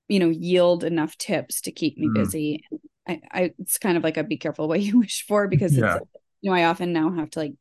you 0.09 0.19
know 0.19 0.28
yield 0.28 0.85
enough 0.85 1.16
tips 1.16 1.62
to 1.62 1.73
keep 1.73 1.97
me 1.97 2.09
mm. 2.09 2.14
busy 2.14 2.64
I, 3.07 3.21
I 3.31 3.52
it's 3.59 3.78
kind 3.78 3.97
of 3.97 4.04
like 4.04 4.16
a 4.16 4.25
be 4.25 4.37
careful 4.37 4.69
what 4.69 4.81
you 4.83 5.00
wish 5.00 5.25
for 5.26 5.49
because 5.49 5.76
yeah. 5.76 5.97
it's 5.97 6.07
you 6.40 6.50
know 6.50 6.57
I 6.57 6.64
often 6.64 6.92
now 6.92 7.12
have 7.12 7.31
to 7.31 7.38
like 7.38 7.54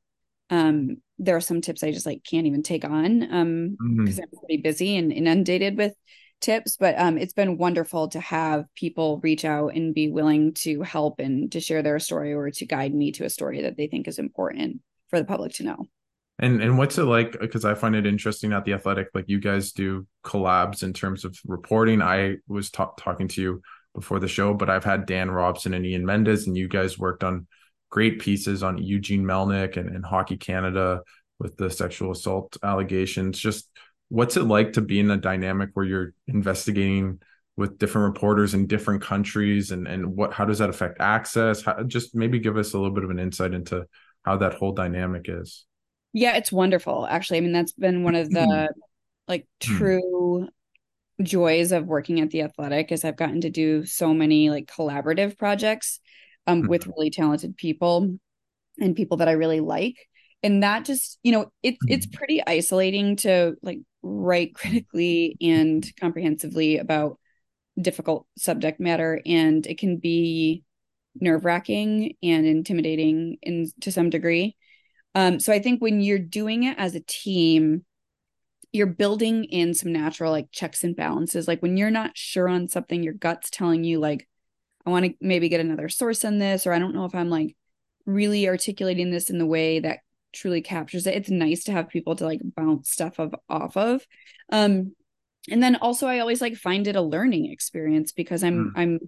um 0.50 0.98
there 1.18 1.36
are 1.36 1.42
some 1.42 1.62
tips 1.62 1.84
I 1.84 1.92
just 1.92 2.06
like 2.06 2.24
can't 2.30 2.48
even 2.48 2.64
take 2.64 2.84
on 2.84 3.34
um 3.34 3.78
because 3.80 4.16
mm-hmm. 4.16 4.24
I'm 4.24 4.40
pretty 4.40 4.62
busy 4.62 4.98
and 4.98 5.12
inundated 5.12 5.78
with 5.78 5.94
tips 6.42 6.76
but 6.78 7.00
um 7.00 7.18
it's 7.18 7.34
been 7.34 7.58
wonderful 7.58 8.08
to 8.08 8.20
have 8.20 8.66
people 8.76 9.20
reach 9.24 9.46
out 9.46 9.76
and 9.76 9.94
be 9.94 10.10
willing 10.10 10.54
to 10.54 10.82
help 10.82 11.20
and 11.20 11.52
to 11.52 11.60
share 11.60 11.82
their 11.82 12.00
story 12.00 12.34
or 12.34 12.50
to 12.50 12.66
guide 12.66 12.94
me 12.94 13.12
to 13.12 13.26
a 13.26 13.30
story 13.30 13.62
that 13.62 13.78
they 13.78 13.88
think 13.88 14.08
is 14.08 14.20
important 14.20 14.82
for 15.12 15.20
the 15.20 15.26
public 15.26 15.54
to 15.54 15.64
know. 15.64 15.88
And 16.40 16.62
and 16.62 16.78
what's 16.78 16.98
it 16.98 17.04
like? 17.04 17.40
Because 17.40 17.66
i 17.66 17.76
find 17.76 17.96
it 17.96 18.08
interesting 18.08 18.52
at 18.52 18.66
the 18.66 18.74
athletic 18.74 19.10
like 19.14 19.26
you 19.28 19.40
guys 19.40 19.74
do 19.74 20.08
collabs 20.26 20.82
in 20.82 20.92
terms 20.92 21.24
of 21.24 21.38
reporting. 21.46 22.02
I 22.02 22.38
was 22.48 22.72
ta- 22.72 22.94
talking 22.98 23.28
to 23.30 23.42
you 23.42 23.62
before 23.94 24.20
the 24.20 24.28
show, 24.28 24.56
but 24.56 24.70
I've 24.70 24.84
had 24.84 25.06
Dan 25.06 25.30
Robson 25.30 25.76
and 25.76 25.86
Ian 25.86 26.06
Mendes, 26.06 26.48
and 26.48 26.58
you 26.58 26.68
guys 26.68 26.98
worked 26.98 27.24
on 27.24 27.46
great 27.92 28.20
pieces 28.20 28.64
on 28.64 28.80
Eugene 28.80 29.24
Melnyk 29.24 29.78
and, 29.78 29.90
and 29.90 30.04
Hockey 30.04 30.38
Canada 30.38 31.02
with 31.40 31.58
the 31.58 31.70
sexual 31.70 32.12
assault 32.12 32.58
allegations. 32.64 33.38
Just 33.38 33.70
what's 34.12 34.36
it 34.36 34.44
like 34.44 34.74
to 34.74 34.82
be 34.82 35.00
in 35.00 35.10
a 35.10 35.18
dynamic 35.18 35.70
where 35.74 35.86
you're 35.86 36.14
investigating 36.28 37.20
with 37.56 37.78
different 37.78 38.14
reporters 38.14 38.54
in 38.54 38.68
different 38.68 39.02
countries 39.02 39.72
and 39.72 39.88
and 39.88 40.16
what 40.16 40.34
how 40.34 40.46
does 40.46 40.60
that 40.60 40.70
affect 40.70 41.00
access 41.00 41.62
how, 41.62 41.82
just 41.84 42.14
maybe 42.14 42.40
give 42.40 42.58
us 42.58 42.74
a 42.74 42.78
little 42.78 42.94
bit 42.94 43.04
of 43.04 43.10
an 43.10 43.20
insight 43.20 43.54
into 43.54 43.86
how 44.24 44.38
that 44.38 44.54
whole 44.54 44.74
dynamic 44.74 45.26
is 45.28 45.66
yeah 46.14 46.36
it's 46.36 46.52
wonderful 46.52 47.08
actually 47.10 47.38
i 47.38 47.42
mean 47.42 47.54
that's 47.54 47.74
been 47.74 48.04
one 48.04 48.16
of 48.16 48.30
the 48.30 48.70
like 49.28 49.48
hmm. 49.64 49.78
true 49.78 50.48
joys 51.24 51.72
of 51.72 51.86
working 51.86 52.20
at 52.20 52.30
the 52.32 52.42
athletic 52.42 52.92
is 52.92 53.06
I've 53.06 53.16
gotten 53.16 53.42
to 53.42 53.50
do 53.50 53.86
so 53.86 54.14
many 54.14 54.50
like 54.50 54.66
collaborative 54.66 55.38
projects 55.38 56.00
um, 56.48 56.62
mm-hmm. 56.62 56.70
with 56.70 56.88
really 56.88 57.10
talented 57.10 57.58
people 57.58 58.18
and 58.80 58.96
people 58.96 59.18
that 59.18 59.30
I 59.30 59.34
really 59.34 59.60
like. 59.60 59.96
And 60.44 60.64
that 60.64 60.86
just, 60.86 61.20
you 61.24 61.32
know, 61.32 61.52
it, 61.62 61.76
mm-hmm. 61.76 61.94
it's 61.94 62.08
pretty 62.08 62.42
isolating 62.46 63.16
to 63.18 63.56
like 63.62 63.80
write 64.04 64.56
critically 64.56 65.38
and 65.42 65.86
comprehensively 66.00 66.78
about 66.78 67.20
difficult 67.80 68.28
subject 68.38 68.80
matter. 68.80 69.22
And 69.26 69.66
it 69.66 69.78
can 69.78 69.98
be 69.98 70.64
nerve 71.20 71.46
wracking 71.46 72.16
and 72.24 72.46
intimidating 72.46 73.38
in 73.42 73.70
to 73.82 73.92
some 73.92 74.10
degree. 74.10 74.56
Um, 75.14 75.40
so 75.40 75.52
I 75.52 75.60
think 75.60 75.82
when 75.82 76.02
you're 76.02 76.20
doing 76.20 76.64
it 76.64 76.78
as 76.78 76.96
a 76.96 77.02
team, 77.02 77.86
you're 78.72 78.88
building 78.88 79.44
in 79.46 79.74
some 79.74 79.92
natural 79.92 80.32
like 80.32 80.52
checks 80.52 80.84
and 80.84 80.96
balances. 80.96 81.48
Like 81.48 81.62
when 81.62 81.76
you're 81.76 81.92
not 81.92 82.18
sure 82.18 82.48
on 82.48 82.70
something, 82.70 83.04
your 83.04 83.14
gut's 83.14 83.50
telling 83.50 83.84
you 83.84 84.00
like, 84.00 84.28
I 84.86 84.90
want 84.90 85.06
to 85.06 85.14
maybe 85.20 85.50
get 85.50 85.60
another 85.60 85.90
source 85.90 86.24
on 86.26 86.40
this, 86.40 86.66
or 86.66 86.74
I 86.74 86.80
don't 86.80 86.96
know 86.96 87.06
if 87.06 87.14
I'm 87.14 87.30
like 87.30 87.56
really 88.06 88.48
articulating 88.48 89.12
this 89.12 89.30
in 89.30 89.38
the 89.38 89.46
way 89.46 89.80
that 89.80 90.00
truly 90.34 90.62
captures 90.62 91.08
it. 91.08 91.16
It's 91.16 91.30
nice 91.30 91.66
to 91.66 91.72
have 91.72 91.90
people 91.90 92.16
to 92.16 92.26
like 92.26 92.42
bounce 92.56 92.90
stuff 92.90 93.20
of 93.20 93.36
off 93.50 93.78
of. 93.78 94.06
Um, 94.52 94.96
and 95.50 95.62
then 95.62 95.76
also 95.78 96.08
I 96.08 96.20
always 96.20 96.42
like 96.42 96.56
find 96.56 96.88
it 96.88 96.96
a 96.96 97.02
learning 97.02 97.52
experience 97.52 98.12
because 98.12 98.44
I'm 98.44 98.66
mm. 98.66 98.72
I'm, 98.76 99.00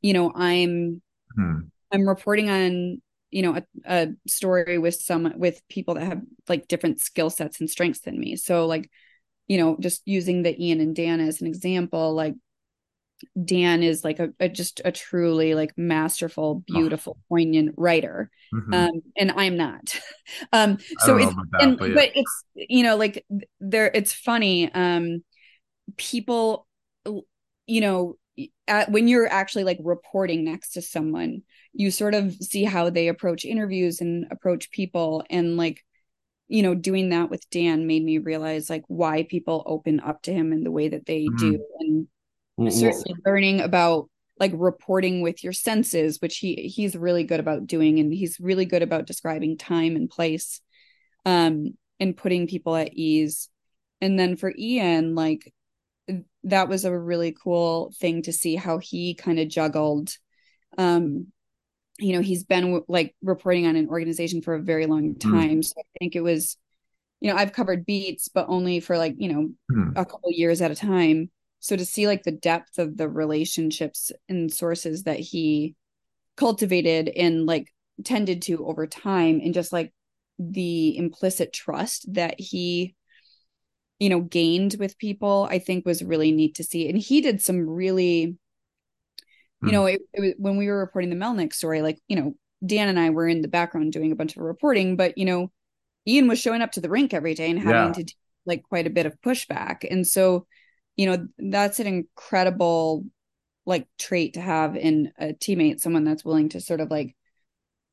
you 0.00 0.12
know, 0.12 0.32
I'm 0.34 1.02
mm. 1.38 1.70
I'm 1.92 2.08
reporting 2.08 2.50
on 2.50 3.02
you 3.32 3.42
know 3.42 3.56
a, 3.56 3.62
a 3.86 4.08
story 4.28 4.78
with 4.78 4.94
some 4.94 5.32
with 5.36 5.66
people 5.68 5.94
that 5.94 6.04
have 6.04 6.20
like 6.48 6.68
different 6.68 7.00
skill 7.00 7.30
sets 7.30 7.60
and 7.60 7.68
strengths 7.68 8.00
than 8.00 8.20
me 8.20 8.36
so 8.36 8.66
like 8.66 8.90
you 9.48 9.58
know 9.58 9.76
just 9.80 10.02
using 10.04 10.42
the 10.42 10.62
ian 10.62 10.80
and 10.80 10.94
dan 10.94 11.18
as 11.18 11.40
an 11.40 11.46
example 11.46 12.14
like 12.14 12.34
dan 13.44 13.82
is 13.82 14.04
like 14.04 14.18
a, 14.18 14.30
a 14.40 14.48
just 14.48 14.80
a 14.84 14.92
truly 14.92 15.54
like 15.54 15.72
masterful 15.76 16.62
beautiful 16.66 17.16
oh. 17.18 17.24
poignant 17.28 17.74
writer 17.76 18.30
mm-hmm. 18.54 18.74
um 18.74 19.02
and 19.16 19.32
i'm 19.32 19.56
not 19.56 19.98
um 20.52 20.78
so 20.98 21.16
it's 21.16 21.34
that, 21.34 21.62
and, 21.62 21.78
but, 21.78 21.88
yeah. 21.88 21.94
but 21.94 22.10
it's 22.14 22.44
you 22.54 22.82
know 22.82 22.96
like 22.96 23.24
there 23.60 23.90
it's 23.92 24.12
funny 24.12 24.72
um 24.74 25.22
people 25.96 26.66
you 27.66 27.80
know 27.80 28.16
at, 28.66 28.90
when 28.90 29.08
you're 29.08 29.30
actually 29.30 29.64
like 29.64 29.78
reporting 29.82 30.44
next 30.44 30.70
to 30.72 30.82
someone 30.82 31.42
you 31.72 31.90
sort 31.90 32.14
of 32.14 32.32
see 32.34 32.64
how 32.64 32.90
they 32.90 33.08
approach 33.08 33.44
interviews 33.44 34.00
and 34.00 34.26
approach 34.30 34.70
people 34.70 35.24
and 35.30 35.56
like 35.56 35.84
you 36.48 36.62
know 36.62 36.74
doing 36.74 37.10
that 37.10 37.30
with 37.30 37.48
dan 37.50 37.86
made 37.86 38.04
me 38.04 38.18
realize 38.18 38.68
like 38.68 38.84
why 38.88 39.22
people 39.22 39.62
open 39.66 40.00
up 40.00 40.22
to 40.22 40.32
him 40.32 40.52
in 40.52 40.64
the 40.64 40.70
way 40.70 40.88
that 40.88 41.06
they 41.06 41.24
mm-hmm. 41.24 41.36
do 41.36 41.66
and 41.80 42.08
certainly 42.58 43.14
learning 43.24 43.60
about 43.60 44.08
like 44.38 44.52
reporting 44.54 45.22
with 45.22 45.44
your 45.44 45.52
senses 45.52 46.20
which 46.20 46.38
he 46.38 46.54
he's 46.54 46.96
really 46.96 47.24
good 47.24 47.40
about 47.40 47.66
doing 47.66 47.98
and 47.98 48.12
he's 48.12 48.40
really 48.40 48.64
good 48.64 48.82
about 48.82 49.06
describing 49.06 49.56
time 49.56 49.96
and 49.96 50.10
place 50.10 50.60
um 51.24 51.76
and 52.00 52.16
putting 52.16 52.46
people 52.46 52.74
at 52.74 52.92
ease 52.94 53.48
and 54.00 54.18
then 54.18 54.36
for 54.36 54.52
ian 54.58 55.14
like 55.14 55.52
that 56.44 56.68
was 56.68 56.84
a 56.84 56.98
really 56.98 57.32
cool 57.32 57.92
thing 57.98 58.22
to 58.22 58.32
see 58.32 58.56
how 58.56 58.78
he 58.78 59.14
kind 59.14 59.38
of 59.38 59.48
juggled 59.48 60.16
um 60.78 61.26
you 61.98 62.14
know 62.14 62.20
he's 62.20 62.44
been 62.44 62.82
like 62.88 63.14
reporting 63.22 63.66
on 63.66 63.76
an 63.76 63.88
organization 63.88 64.42
for 64.42 64.54
a 64.54 64.62
very 64.62 64.86
long 64.86 65.14
mm-hmm. 65.14 65.36
time 65.36 65.58
mm. 65.60 65.64
so 65.64 65.74
i 65.78 65.84
think 65.98 66.16
it 66.16 66.22
was 66.22 66.56
you 67.20 67.30
know 67.30 67.36
i've 67.36 67.52
covered 67.52 67.86
beats 67.86 68.28
but 68.28 68.46
only 68.48 68.80
for 68.80 68.98
like 68.98 69.14
you 69.18 69.32
know 69.32 69.50
mm. 69.70 69.92
a 69.94 70.04
couple 70.04 70.30
years 70.32 70.60
at 70.60 70.70
a 70.70 70.74
time 70.74 71.30
so 71.62 71.76
to 71.76 71.86
see 71.86 72.08
like 72.08 72.24
the 72.24 72.32
depth 72.32 72.78
of 72.78 72.96
the 72.96 73.08
relationships 73.08 74.10
and 74.28 74.52
sources 74.52 75.04
that 75.04 75.20
he 75.20 75.76
cultivated 76.36 77.08
and 77.08 77.46
like 77.46 77.72
tended 78.04 78.42
to 78.42 78.66
over 78.66 78.86
time 78.86 79.40
and 79.42 79.54
just 79.54 79.72
like 79.72 79.92
the 80.38 80.96
implicit 80.98 81.52
trust 81.52 82.12
that 82.12 82.34
he 82.38 82.96
you 84.00 84.08
know 84.08 84.20
gained 84.20 84.74
with 84.78 84.98
people 84.98 85.46
i 85.50 85.58
think 85.58 85.86
was 85.86 86.02
really 86.02 86.32
neat 86.32 86.56
to 86.56 86.64
see 86.64 86.88
and 86.88 86.98
he 86.98 87.20
did 87.20 87.40
some 87.40 87.68
really 87.68 88.22
you 88.22 88.38
hmm. 89.60 89.70
know 89.70 89.86
it, 89.86 90.00
it 90.12 90.20
was 90.20 90.32
when 90.38 90.56
we 90.56 90.66
were 90.66 90.78
reporting 90.78 91.10
the 91.10 91.16
melnyk 91.16 91.52
story 91.52 91.80
like 91.80 91.98
you 92.08 92.16
know 92.16 92.34
dan 92.66 92.88
and 92.88 92.98
i 92.98 93.10
were 93.10 93.28
in 93.28 93.40
the 93.40 93.46
background 93.48 93.92
doing 93.92 94.10
a 94.10 94.16
bunch 94.16 94.36
of 94.36 94.42
reporting 94.42 94.96
but 94.96 95.16
you 95.16 95.24
know 95.24 95.52
ian 96.08 96.26
was 96.26 96.40
showing 96.40 96.62
up 96.62 96.72
to 96.72 96.80
the 96.80 96.90
rink 96.90 97.14
every 97.14 97.34
day 97.34 97.50
and 97.50 97.60
having 97.60 97.88
yeah. 97.88 97.92
to 97.92 98.02
do 98.02 98.12
like 98.46 98.64
quite 98.64 98.88
a 98.88 98.90
bit 98.90 99.06
of 99.06 99.20
pushback 99.20 99.84
and 99.88 100.08
so 100.08 100.46
you 100.96 101.06
know 101.06 101.26
that's 101.38 101.80
an 101.80 101.86
incredible 101.86 103.04
like 103.64 103.86
trait 103.98 104.34
to 104.34 104.40
have 104.40 104.76
in 104.76 105.12
a 105.18 105.28
teammate, 105.28 105.80
someone 105.80 106.04
that's 106.04 106.24
willing 106.24 106.48
to 106.50 106.60
sort 106.60 106.80
of 106.80 106.90
like 106.90 107.16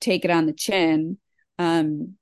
take 0.01 0.25
it 0.25 0.31
on 0.31 0.45
the 0.45 0.53
chin 0.53 1.17
um 1.59 2.15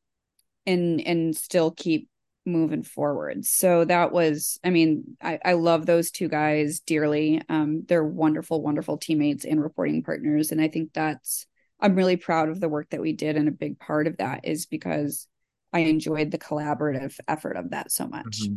and 0.65 0.99
and 1.01 1.35
still 1.35 1.71
keep 1.71 2.09
moving 2.47 2.81
forward. 2.81 3.45
So 3.45 3.85
that 3.85 4.11
was, 4.11 4.59
I 4.63 4.69
mean, 4.69 5.17
I, 5.21 5.37
I 5.43 5.53
love 5.53 5.85
those 5.85 6.09
two 6.09 6.29
guys 6.29 6.79
dearly. 6.79 7.41
Um, 7.49 7.83
they're 7.87 8.03
wonderful, 8.03 8.61
wonderful 8.61 8.97
teammates 8.97 9.45
and 9.45 9.61
reporting 9.61 10.01
partners. 10.01 10.51
And 10.51 10.61
I 10.61 10.69
think 10.69 10.93
that's, 10.93 11.45
I'm 11.79 11.95
really 11.95 12.15
proud 12.15 12.49
of 12.49 12.59
the 12.59 12.69
work 12.69 12.89
that 12.89 13.01
we 13.01 13.13
did. 13.13 13.35
And 13.35 13.47
a 13.47 13.51
big 13.51 13.77
part 13.77 14.07
of 14.07 14.17
that 14.17 14.45
is 14.45 14.65
because 14.65 15.27
I 15.73 15.79
enjoyed 15.79 16.31
the 16.31 16.39
collaborative 16.39 17.19
effort 17.27 17.57
of 17.57 17.71
that 17.71 17.91
so 17.91 18.07
much. 18.07 18.41
Mm-hmm. 18.41 18.55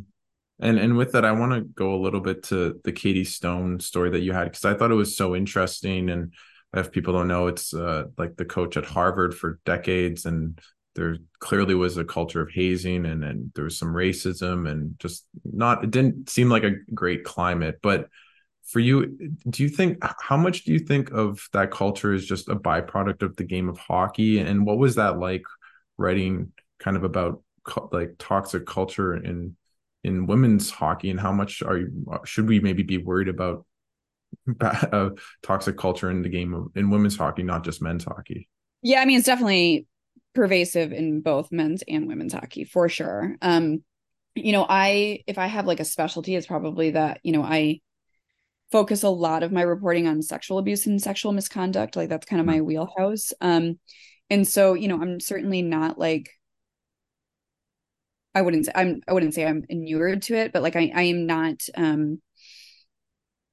And 0.61 0.79
and 0.79 0.97
with 0.97 1.13
that, 1.13 1.25
I 1.25 1.33
want 1.33 1.53
to 1.53 1.63
go 1.63 1.95
a 1.95 2.03
little 2.03 2.21
bit 2.21 2.43
to 2.45 2.81
the 2.85 2.93
Katie 2.93 3.25
Stone 3.25 3.81
story 3.81 4.11
that 4.11 4.21
you 4.21 4.33
had 4.33 4.45
because 4.45 4.65
I 4.65 4.75
thought 4.75 4.91
it 4.91 4.97
was 4.97 5.17
so 5.17 5.35
interesting. 5.35 6.11
And 6.11 6.35
if 6.75 6.93
people 6.93 7.15
don't 7.15 7.29
know, 7.29 7.47
it's 7.47 7.73
uh, 7.73 8.05
like 8.19 8.37
the 8.37 8.45
coach 8.45 8.77
at 8.77 8.85
Harvard 8.85 9.35
for 9.35 9.59
decades, 9.65 10.27
and 10.27 10.61
there 10.95 11.17
clearly 11.39 11.75
was 11.75 11.97
a 11.97 12.05
culture 12.05 12.43
of 12.43 12.51
hazing, 12.51 13.07
and 13.07 13.25
and 13.25 13.53
there 13.55 13.65
was 13.65 13.79
some 13.79 13.95
racism, 13.95 14.71
and 14.71 14.99
just 14.99 15.25
not. 15.45 15.83
It 15.83 15.91
didn't 15.91 16.29
seem 16.29 16.51
like 16.51 16.65
a 16.65 16.77
great 16.93 17.25
climate. 17.25 17.79
But 17.83 18.09
for 18.67 18.81
you, 18.81 19.17
do 19.49 19.63
you 19.63 19.71
think 19.71 19.99
how 20.21 20.37
much 20.37 20.65
do 20.65 20.73
you 20.73 20.79
think 20.79 21.11
of 21.11 21.49
that 21.55 21.71
culture 21.71 22.13
is 22.13 22.27
just 22.27 22.51
a 22.51 22.55
byproduct 22.55 23.23
of 23.23 23.35
the 23.37 23.45
game 23.45 23.71
of 23.71 23.79
hockey, 23.79 24.41
and 24.41 24.67
what 24.67 24.79
was 24.79 24.97
that 24.97 25.19
like 25.19 25.45
writing 25.97 26.53
kind 26.79 26.99
of 26.99 27.05
about 27.05 27.43
like 27.93 28.17
toxic 28.19 28.67
culture 28.67 29.15
in 29.15 29.57
in 30.05 30.27
women's 30.27 30.71
hockey 30.71 31.11
and 31.11 31.21
how 31.21 31.33
much 31.33 31.63
are 31.63 31.79
you 31.79 32.07
should 32.25 32.49
we 32.49 32.61
maybe 32.61 32.83
be 32.83 32.99
worried 32.99 33.29
about 33.29 33.67
uh, 34.61 35.11
toxic 35.43 35.77
culture 35.77 36.11
in 36.11 36.23
the 36.23 36.29
game 36.29 36.55
of 36.55 36.69
in 36.75 36.91
women's 36.91 37.17
hockey 37.17 37.43
not 37.43 37.65
just 37.65 37.83
men's 37.83 38.05
hockey? 38.05 38.49
Yeah 38.83 39.01
i 39.01 39.05
mean 39.05 39.19
it's 39.19 39.27
definitely 39.27 39.87
pervasive 40.35 40.93
in 40.93 41.21
both 41.21 41.51
men's 41.51 41.83
and 41.89 42.07
women's 42.07 42.33
hockey 42.33 42.65
for 42.65 42.89
sure. 42.89 43.37
Um 43.43 43.83
you 44.37 44.53
know 44.53 44.65
i 44.69 45.23
if 45.27 45.39
i 45.39 45.47
have 45.47 45.67
like 45.67 45.81
a 45.81 45.85
specialty 45.85 46.37
it's 46.37 46.47
probably 46.47 46.93
that 46.93 47.19
you 47.25 47.33
know 47.33 47.43
i 47.43 47.81
focus 48.71 49.03
a 49.03 49.09
lot 49.09 49.43
of 49.43 49.51
my 49.51 49.63
reporting 49.63 50.07
on 50.07 50.23
sexual 50.23 50.59
abuse 50.59 50.87
and 50.87 51.03
sexual 51.03 51.33
misconduct 51.33 51.97
like 51.97 52.09
that's 52.09 52.27
kind 52.27 52.39
of 52.39 52.47
my 52.47 52.59
mm-hmm. 52.59 52.67
wheelhouse. 52.67 53.33
Um 53.41 53.81
and 54.31 54.47
so 54.47 54.75
you 54.75 54.87
know 54.89 55.01
i'm 55.01 55.19
certainly 55.19 55.63
not 55.63 55.99
like 55.99 56.31
I 58.35 58.43
wouldn't 58.43 58.67
say 58.67 58.73
I'm 58.75 59.03
I 59.09 59.13
wouldn't 59.13 59.35
say 59.35 59.47
I'm 59.47 59.65
inured 59.69 60.23
to 60.23 60.35
it, 60.35 60.53
but 60.53 60.63
like 60.63 60.77
I 60.77 60.93
I 60.95 61.03
am 61.03 61.27
not 61.27 61.63
um 61.77 62.21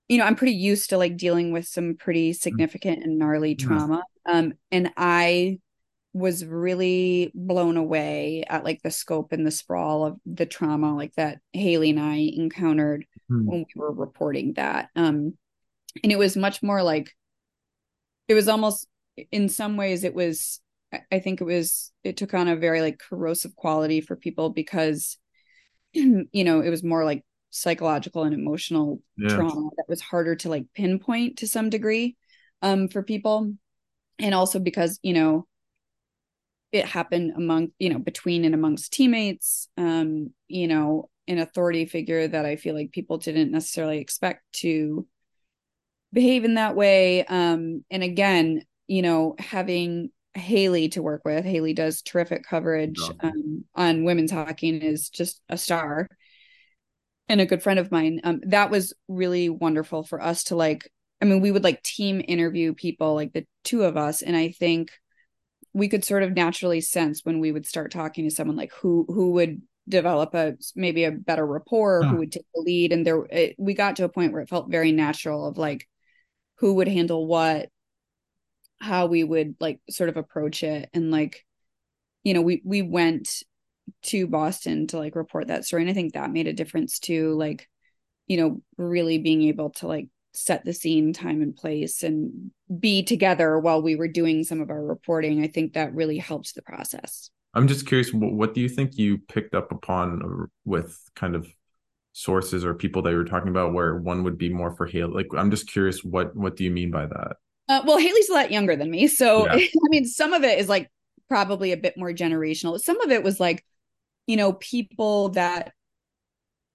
you 0.07 0.17
know, 0.17 0.23
I'm 0.23 0.35
pretty 0.35 0.53
used 0.53 0.91
to 0.91 0.97
like 0.97 1.17
dealing 1.17 1.51
with 1.51 1.67
some 1.67 1.95
pretty 1.95 2.31
mm-hmm. 2.31 2.37
significant 2.37 3.03
and 3.03 3.17
gnarly 3.17 3.55
trauma. 3.55 4.03
Um 4.25 4.53
and 4.71 4.91
I 4.97 5.59
was 6.13 6.45
really 6.45 7.31
blown 7.35 7.77
away 7.77 8.43
at 8.49 8.63
like 8.63 8.81
the 8.81 8.89
scope 8.89 9.31
and 9.31 9.45
the 9.45 9.51
sprawl 9.51 10.05
of 10.05 10.17
the 10.25 10.45
trauma 10.45 10.95
like 10.95 11.13
that 11.15 11.39
Hailey 11.53 11.91
and 11.91 11.99
I 11.99 12.31
encountered 12.35 13.05
mm. 13.29 13.45
when 13.45 13.59
we 13.59 13.65
were 13.75 13.91
reporting 13.91 14.53
that. 14.53 14.89
Um 14.95 15.37
and 16.03 16.11
it 16.11 16.17
was 16.17 16.37
much 16.37 16.61
more 16.61 16.83
like 16.83 17.11
it 18.27 18.33
was 18.33 18.47
almost 18.47 18.87
in 19.31 19.49
some 19.49 19.77
ways 19.77 20.03
it 20.03 20.13
was 20.13 20.59
I 21.11 21.19
think 21.19 21.41
it 21.41 21.45
was 21.45 21.91
it 22.03 22.17
took 22.17 22.33
on 22.33 22.47
a 22.47 22.55
very 22.55 22.81
like 22.81 22.99
corrosive 22.99 23.55
quality 23.55 24.01
for 24.01 24.15
people 24.15 24.49
because 24.49 25.17
you 25.93 26.27
know 26.33 26.61
it 26.61 26.69
was 26.69 26.83
more 26.83 27.03
like 27.03 27.23
psychological 27.49 28.23
and 28.23 28.33
emotional 28.33 29.01
yeah. 29.17 29.29
trauma 29.29 29.69
that 29.77 29.89
was 29.89 30.01
harder 30.01 30.35
to 30.35 30.49
like 30.49 30.65
pinpoint 30.75 31.39
to 31.39 31.47
some 31.47 31.69
degree 31.69 32.15
um 32.61 32.87
for 32.87 33.01
people 33.01 33.53
and 34.19 34.35
also 34.35 34.59
because 34.59 34.99
you 35.01 35.13
know 35.13 35.47
it 36.71 36.85
happened 36.85 37.33
among 37.35 37.69
you 37.79 37.89
know 37.89 37.99
between 37.99 38.45
and 38.45 38.53
amongst 38.53 38.93
teammates 38.93 39.69
um 39.77 40.31
you 40.47 40.67
know 40.67 41.09
an 41.27 41.39
authority 41.39 41.85
figure 41.85 42.27
that 42.27 42.45
i 42.45 42.55
feel 42.55 42.75
like 42.75 42.91
people 42.91 43.17
didn't 43.17 43.51
necessarily 43.51 43.99
expect 43.99 44.43
to 44.51 45.07
behave 46.11 46.43
in 46.43 46.55
that 46.55 46.75
way 46.75 47.25
um 47.25 47.83
and 47.89 48.03
again 48.03 48.61
you 48.87 49.01
know 49.01 49.35
having 49.39 50.09
Hailey 50.37 50.89
to 50.89 51.01
work 51.01 51.23
with. 51.25 51.45
Hailey 51.45 51.73
does 51.73 52.01
terrific 52.01 52.43
coverage 52.43 52.99
um, 53.21 53.65
on 53.75 54.03
women's 54.03 54.31
hockey 54.31 54.69
and 54.69 54.83
is 54.83 55.09
just 55.09 55.41
a 55.49 55.57
star 55.57 56.07
and 57.29 57.41
a 57.41 57.45
good 57.45 57.63
friend 57.63 57.79
of 57.79 57.91
mine. 57.91 58.21
Um, 58.23 58.41
that 58.47 58.69
was 58.69 58.93
really 59.07 59.49
wonderful 59.49 60.03
for 60.03 60.21
us 60.21 60.45
to 60.45 60.55
like. 60.55 60.89
I 61.21 61.25
mean, 61.25 61.41
we 61.41 61.51
would 61.51 61.63
like 61.63 61.81
team 61.81 62.23
interview 62.27 62.73
people, 62.73 63.15
like 63.15 63.33
the 63.33 63.45
two 63.63 63.83
of 63.83 63.97
us, 63.97 64.21
and 64.21 64.37
I 64.37 64.49
think 64.51 64.91
we 65.73 65.87
could 65.87 66.05
sort 66.05 66.23
of 66.23 66.35
naturally 66.35 66.81
sense 66.81 67.21
when 67.23 67.39
we 67.39 67.51
would 67.51 67.65
start 67.65 67.91
talking 67.91 68.25
to 68.25 68.35
someone 68.35 68.55
like 68.55 68.71
who 68.73 69.05
who 69.07 69.31
would 69.31 69.61
develop 69.89 70.33
a 70.35 70.55
maybe 70.75 71.05
a 71.05 71.11
better 71.11 71.45
rapport, 71.45 72.03
huh. 72.03 72.09
who 72.11 72.17
would 72.17 72.31
take 72.31 72.45
the 72.53 72.61
lead, 72.61 72.91
and 72.91 73.05
there 73.05 73.25
it, 73.31 73.55
we 73.57 73.73
got 73.73 73.95
to 73.95 74.03
a 74.03 74.09
point 74.09 74.31
where 74.31 74.41
it 74.41 74.49
felt 74.49 74.69
very 74.69 74.91
natural 74.91 75.47
of 75.47 75.57
like 75.57 75.87
who 76.55 76.75
would 76.75 76.87
handle 76.87 77.25
what 77.25 77.69
how 78.79 79.07
we 79.07 79.23
would 79.23 79.55
like 79.59 79.79
sort 79.89 80.09
of 80.09 80.17
approach 80.17 80.63
it. 80.63 80.89
And 80.93 81.11
like 81.11 81.45
you 82.23 82.33
know 82.33 82.41
we 82.41 82.61
we 82.65 82.81
went 82.81 83.43
to 84.03 84.27
Boston 84.27 84.87
to 84.87 84.97
like 84.97 85.15
report 85.15 85.47
that 85.47 85.65
story. 85.65 85.83
And 85.83 85.91
I 85.91 85.93
think 85.93 86.13
that 86.13 86.31
made 86.31 86.47
a 86.47 86.53
difference 86.53 86.99
too 86.99 87.33
like 87.35 87.67
you 88.27 88.37
know 88.37 88.61
really 88.77 89.17
being 89.17 89.43
able 89.43 89.71
to 89.71 89.87
like 89.87 90.07
set 90.33 90.63
the 90.63 90.73
scene 90.73 91.13
time 91.13 91.41
and 91.41 91.55
place 91.55 92.03
and 92.03 92.51
be 92.79 93.01
together 93.01 93.57
while 93.57 93.81
we 93.81 93.95
were 93.95 94.07
doing 94.07 94.43
some 94.43 94.61
of 94.61 94.69
our 94.69 94.83
reporting. 94.83 95.43
I 95.43 95.47
think 95.47 95.73
that 95.73 95.95
really 95.95 96.17
helped 96.17 96.53
the 96.53 96.61
process. 96.61 97.31
I'm 97.53 97.67
just 97.67 97.87
curious 97.87 98.11
what 98.13 98.53
do 98.53 98.61
you 98.61 98.69
think 98.69 98.97
you 98.97 99.17
picked 99.17 99.55
up 99.55 99.71
upon 99.71 100.21
uh, 100.21 100.45
with 100.63 100.97
kind 101.15 101.35
of 101.35 101.47
sources 102.13 102.65
or 102.65 102.73
people 102.73 103.01
that 103.03 103.11
you 103.11 103.17
were 103.17 103.25
talking 103.25 103.49
about 103.49 103.73
where 103.73 103.95
one 103.95 104.23
would 104.23 104.37
be 104.37 104.49
more 104.49 104.75
for 104.75 104.85
Hailey 104.85 105.13
like 105.13 105.27
I'm 105.35 105.51
just 105.51 105.67
curious 105.67 106.03
what 106.03 106.35
what 106.35 106.55
do 106.55 106.63
you 106.63 106.71
mean 106.71 106.91
by 106.91 107.05
that 107.05 107.37
uh, 107.69 107.81
well, 107.85 107.97
Hailey's 107.97 108.29
a 108.29 108.33
lot 108.33 108.51
younger 108.51 108.75
than 108.75 108.89
me. 108.89 109.07
So, 109.07 109.45
yeah. 109.45 109.53
I 109.85 109.89
mean, 109.89 110.05
some 110.05 110.33
of 110.33 110.43
it 110.43 110.59
is 110.59 110.69
like 110.69 110.89
probably 111.27 111.71
a 111.71 111.77
bit 111.77 111.97
more 111.97 112.11
generational. 112.11 112.79
Some 112.79 113.01
of 113.01 113.11
it 113.11 113.23
was 113.23 113.39
like, 113.39 113.63
you 114.25 114.37
know, 114.37 114.53
people 114.53 115.29
that 115.29 115.73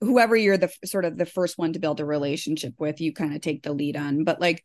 whoever 0.00 0.34
you're 0.34 0.58
the 0.58 0.72
sort 0.84 1.04
of 1.04 1.16
the 1.16 1.26
first 1.26 1.58
one 1.58 1.72
to 1.72 1.78
build 1.78 2.00
a 2.00 2.04
relationship 2.04 2.74
with, 2.78 3.00
you 3.00 3.12
kind 3.12 3.34
of 3.34 3.40
take 3.40 3.62
the 3.62 3.72
lead 3.72 3.96
on. 3.96 4.24
But 4.24 4.40
like, 4.40 4.62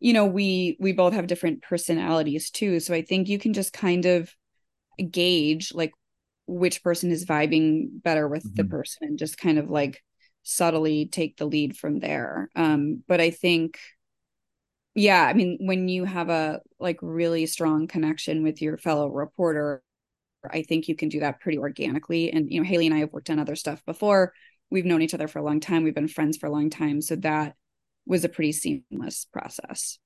you 0.00 0.12
know, 0.12 0.26
we 0.26 0.76
we 0.80 0.92
both 0.92 1.12
have 1.12 1.26
different 1.26 1.62
personalities 1.62 2.50
too. 2.50 2.80
So 2.80 2.94
I 2.94 3.02
think 3.02 3.28
you 3.28 3.38
can 3.38 3.52
just 3.52 3.72
kind 3.72 4.06
of 4.06 4.34
gauge 5.10 5.72
like 5.74 5.92
which 6.46 6.82
person 6.82 7.10
is 7.10 7.24
vibing 7.24 8.02
better 8.02 8.26
with 8.26 8.44
mm-hmm. 8.44 8.56
the 8.56 8.64
person 8.64 9.08
and 9.08 9.18
just 9.18 9.38
kind 9.38 9.58
of 9.58 9.70
like 9.70 10.02
subtly 10.42 11.06
take 11.06 11.36
the 11.36 11.46
lead 11.46 11.76
from 11.76 12.00
there. 12.00 12.50
Um, 12.56 13.02
but 13.06 13.20
I 13.20 13.30
think 13.30 13.78
yeah 14.94 15.24
i 15.24 15.32
mean 15.32 15.56
when 15.60 15.88
you 15.88 16.04
have 16.04 16.28
a 16.28 16.60
like 16.78 16.98
really 17.00 17.46
strong 17.46 17.86
connection 17.86 18.42
with 18.42 18.60
your 18.60 18.76
fellow 18.76 19.08
reporter 19.08 19.82
i 20.50 20.62
think 20.62 20.88
you 20.88 20.94
can 20.94 21.08
do 21.08 21.20
that 21.20 21.40
pretty 21.40 21.58
organically 21.58 22.32
and 22.32 22.50
you 22.50 22.60
know 22.60 22.66
hailey 22.66 22.86
and 22.86 22.94
i 22.94 22.98
have 22.98 23.12
worked 23.12 23.30
on 23.30 23.38
other 23.38 23.56
stuff 23.56 23.84
before. 23.84 24.32
We've 24.72 24.84
known 24.84 25.02
each 25.02 25.14
other 25.14 25.26
for 25.26 25.40
a 25.40 25.42
long 25.42 25.58
time. 25.58 25.82
We've 25.82 25.94
been 25.94 26.06
friends 26.06 26.36
for 26.36 26.46
a 26.46 26.50
long 26.50 26.70
time 26.70 27.00
so 27.00 27.16
that 27.16 27.56
was 28.06 28.24
a 28.24 28.28
pretty 28.28 28.52
seamless 28.52 29.26
process. 29.32 29.98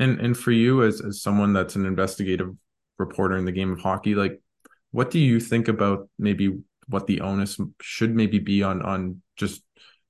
And 0.00 0.20
and 0.20 0.36
for 0.36 0.52
you 0.52 0.84
as 0.84 1.00
as 1.00 1.22
someone 1.22 1.52
that's 1.52 1.76
an 1.76 1.86
investigative 1.86 2.54
reporter 2.98 3.36
in 3.36 3.44
the 3.44 3.52
game 3.52 3.72
of 3.72 3.80
hockey 3.80 4.14
like 4.14 4.40
what 4.90 5.10
do 5.10 5.18
you 5.18 5.38
think 5.38 5.68
about 5.68 6.08
maybe 6.18 6.58
what 6.88 7.06
the 7.06 7.20
onus 7.20 7.58
should 7.80 8.14
maybe 8.14 8.38
be 8.38 8.62
on 8.62 8.82
on 8.82 9.22
just 9.36 9.62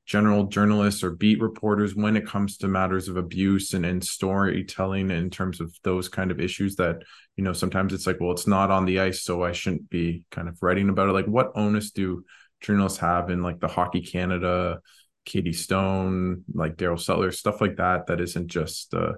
general 0.08 0.44
journalists 0.44 1.04
or 1.04 1.10
beat 1.10 1.38
reporters 1.38 1.94
when 1.94 2.16
it 2.16 2.26
comes 2.26 2.56
to 2.56 2.66
matters 2.66 3.08
of 3.08 3.18
abuse 3.18 3.74
and, 3.74 3.84
and 3.84 4.02
storytelling 4.02 5.10
in 5.10 5.28
terms 5.28 5.60
of 5.60 5.70
those 5.84 6.08
kind 6.08 6.30
of 6.30 6.40
issues 6.40 6.76
that 6.76 7.02
you 7.36 7.44
know 7.44 7.52
sometimes 7.52 7.92
it's 7.92 8.06
like 8.06 8.16
well 8.18 8.32
it's 8.32 8.46
not 8.46 8.70
on 8.70 8.86
the 8.86 8.98
ice 8.98 9.22
so 9.22 9.44
i 9.44 9.52
shouldn't 9.52 9.88
be 9.90 10.24
kind 10.30 10.48
of 10.48 10.56
writing 10.62 10.88
about 10.88 11.10
it. 11.10 11.12
Like 11.12 11.26
what 11.26 11.52
onus 11.54 11.90
do 11.90 12.24
journalists 12.62 12.98
have 12.98 13.28
in 13.28 13.42
like 13.42 13.60
the 13.60 13.68
hockey 13.68 14.00
canada 14.00 14.80
katie 15.26 15.52
stone 15.52 16.42
like 16.54 16.76
daryl 16.76 16.98
sutter 16.98 17.30
stuff 17.30 17.60
like 17.60 17.76
that 17.76 18.06
that 18.06 18.18
isn't 18.18 18.48
just 18.48 18.94
uh, 18.94 19.12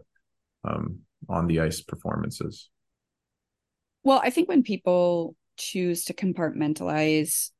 um, 0.64 0.98
on 1.28 1.46
the 1.46 1.60
ice 1.60 1.80
performances? 1.80 2.68
Well 4.02 4.20
i 4.24 4.30
think 4.30 4.48
when 4.48 4.64
people 4.64 5.36
choose 5.56 6.06
to 6.06 6.14
compartmentalize 6.14 7.50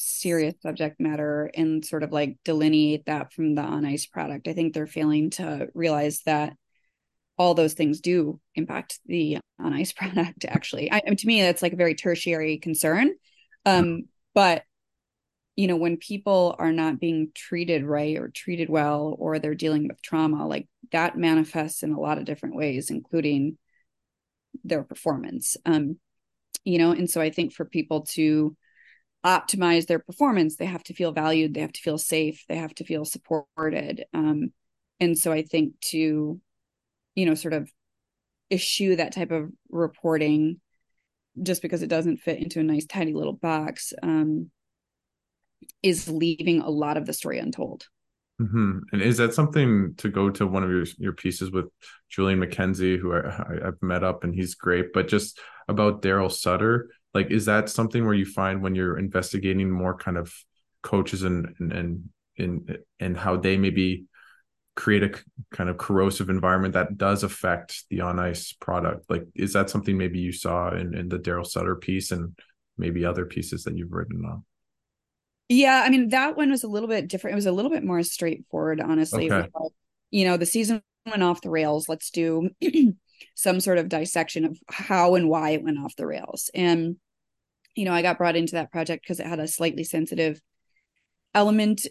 serious 0.00 0.54
subject 0.62 1.00
matter 1.00 1.50
and 1.54 1.84
sort 1.84 2.02
of 2.02 2.12
like 2.12 2.38
delineate 2.44 3.06
that 3.06 3.32
from 3.32 3.54
the 3.54 3.62
on 3.62 3.84
ice 3.84 4.06
product. 4.06 4.48
I 4.48 4.52
think 4.52 4.72
they're 4.72 4.86
failing 4.86 5.30
to 5.30 5.68
realize 5.74 6.22
that 6.26 6.54
all 7.38 7.54
those 7.54 7.74
things 7.74 8.00
do 8.00 8.40
impact 8.54 9.00
the 9.06 9.38
on 9.58 9.72
ice 9.72 9.92
product. 9.94 10.44
Actually, 10.44 10.92
I, 10.92 11.00
to 11.00 11.26
me, 11.26 11.42
that's 11.42 11.62
like 11.62 11.72
a 11.72 11.76
very 11.76 11.94
tertiary 11.94 12.58
concern. 12.58 13.12
Um, 13.66 14.04
but 14.34 14.64
you 15.56 15.66
know, 15.66 15.76
when 15.76 15.98
people 15.98 16.54
are 16.58 16.72
not 16.72 17.00
being 17.00 17.32
treated 17.34 17.84
right 17.84 18.16
or 18.16 18.28
treated 18.28 18.70
well, 18.70 19.14
or 19.18 19.38
they're 19.38 19.54
dealing 19.54 19.86
with 19.88 20.00
trauma, 20.00 20.46
like 20.46 20.68
that 20.92 21.18
manifests 21.18 21.82
in 21.82 21.92
a 21.92 22.00
lot 22.00 22.18
of 22.18 22.24
different 22.24 22.54
ways 22.54 22.90
including 22.90 23.56
their 24.64 24.82
performance 24.82 25.56
um 25.64 25.96
you 26.64 26.78
know 26.78 26.90
and 26.90 27.08
so 27.08 27.20
i 27.20 27.30
think 27.30 27.52
for 27.52 27.64
people 27.64 28.02
to 28.02 28.56
optimize 29.24 29.86
their 29.86 29.98
performance 29.98 30.56
they 30.56 30.66
have 30.66 30.82
to 30.82 30.94
feel 30.94 31.12
valued 31.12 31.52
they 31.52 31.60
have 31.60 31.72
to 31.72 31.80
feel 31.80 31.98
safe 31.98 32.44
they 32.48 32.56
have 32.56 32.74
to 32.74 32.84
feel 32.84 33.04
supported 33.04 34.04
um 34.14 34.50
and 34.98 35.18
so 35.18 35.30
i 35.30 35.42
think 35.42 35.78
to 35.80 36.40
you 37.14 37.26
know 37.26 37.34
sort 37.34 37.52
of 37.52 37.70
issue 38.48 38.96
that 38.96 39.12
type 39.12 39.30
of 39.30 39.50
reporting 39.68 40.60
just 41.42 41.60
because 41.62 41.82
it 41.82 41.88
doesn't 41.88 42.16
fit 42.16 42.38
into 42.38 42.60
a 42.60 42.64
nice 42.64 42.86
tiny 42.86 43.12
little 43.12 43.34
box 43.34 43.92
um 44.02 44.50
is 45.82 46.08
leaving 46.08 46.62
a 46.62 46.70
lot 46.70 46.96
of 46.96 47.04
the 47.04 47.12
story 47.12 47.38
untold 47.38 47.86
Mm-hmm. 48.40 48.78
And 48.92 49.02
is 49.02 49.18
that 49.18 49.34
something 49.34 49.94
to 49.98 50.08
go 50.08 50.30
to 50.30 50.46
one 50.46 50.64
of 50.64 50.70
your 50.70 50.86
your 50.96 51.12
pieces 51.12 51.50
with 51.50 51.66
Julian 52.08 52.40
McKenzie, 52.40 52.98
who 52.98 53.14
I, 53.14 53.64
have 53.64 53.82
met 53.82 54.02
up 54.02 54.24
and 54.24 54.34
he's 54.34 54.54
great, 54.54 54.94
but 54.94 55.08
just 55.08 55.38
about 55.68 56.00
Daryl 56.00 56.32
Sutter, 56.32 56.88
like 57.14 57.30
is 57.30 57.46
that 57.46 57.68
something 57.68 58.04
where 58.04 58.14
you 58.14 58.26
find 58.26 58.62
when 58.62 58.74
you're 58.74 58.98
investigating 58.98 59.70
more 59.70 59.96
kind 59.96 60.16
of 60.16 60.32
coaches 60.82 61.22
and 61.22 61.54
and 61.58 61.72
and 61.72 62.10
and, 62.38 62.78
and 62.98 63.16
how 63.16 63.36
they 63.36 63.56
maybe 63.56 64.04
create 64.76 65.02
a 65.02 65.12
kind 65.54 65.68
of 65.68 65.76
corrosive 65.76 66.30
environment 66.30 66.74
that 66.74 66.96
does 66.96 67.22
affect 67.22 67.84
the 67.90 68.00
on 68.00 68.18
ice 68.18 68.52
product? 68.52 69.10
Like, 69.10 69.26
is 69.34 69.52
that 69.52 69.68
something 69.68 69.98
maybe 69.98 70.20
you 70.20 70.32
saw 70.32 70.70
in 70.74 70.94
in 70.94 71.08
the 71.08 71.18
Daryl 71.18 71.46
Sutter 71.46 71.76
piece 71.76 72.10
and 72.12 72.38
maybe 72.78 73.04
other 73.04 73.26
pieces 73.26 73.64
that 73.64 73.76
you've 73.76 73.92
written 73.92 74.24
on? 74.24 74.44
Yeah, 75.48 75.82
I 75.84 75.90
mean 75.90 76.10
that 76.10 76.36
one 76.36 76.50
was 76.50 76.62
a 76.62 76.68
little 76.68 76.88
bit 76.88 77.08
different. 77.08 77.32
It 77.32 77.36
was 77.36 77.46
a 77.46 77.52
little 77.52 77.70
bit 77.70 77.84
more 77.84 78.02
straightforward, 78.02 78.80
honestly. 78.80 79.30
Okay. 79.30 79.48
you 80.10 80.24
know, 80.24 80.36
the 80.36 80.46
season 80.46 80.82
went 81.06 81.22
off 81.22 81.42
the 81.42 81.50
rails. 81.50 81.88
Let's 81.88 82.10
do 82.10 82.50
some 83.34 83.60
sort 83.60 83.78
of 83.78 83.88
dissection 83.88 84.44
of 84.44 84.58
how 84.68 85.14
and 85.14 85.28
why 85.28 85.50
it 85.50 85.62
went 85.62 85.78
off 85.78 85.96
the 85.96 86.06
rails. 86.06 86.50
And 86.54 86.96
you 87.74 87.84
know, 87.84 87.92
I 87.92 88.02
got 88.02 88.18
brought 88.18 88.36
into 88.36 88.54
that 88.54 88.72
project 88.72 89.04
because 89.04 89.20
it 89.20 89.26
had 89.26 89.38
a 89.40 89.48
slightly 89.48 89.84
sensitive 89.84 90.40
element 91.34 91.86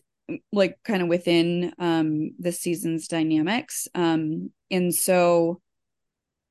like 0.51 0.77
kind 0.83 1.01
of 1.01 1.07
within 1.07 1.73
um 1.79 2.31
the 2.39 2.51
season's 2.51 3.07
dynamics. 3.07 3.87
Um 3.95 4.51
and 4.69 4.93
so 4.93 5.61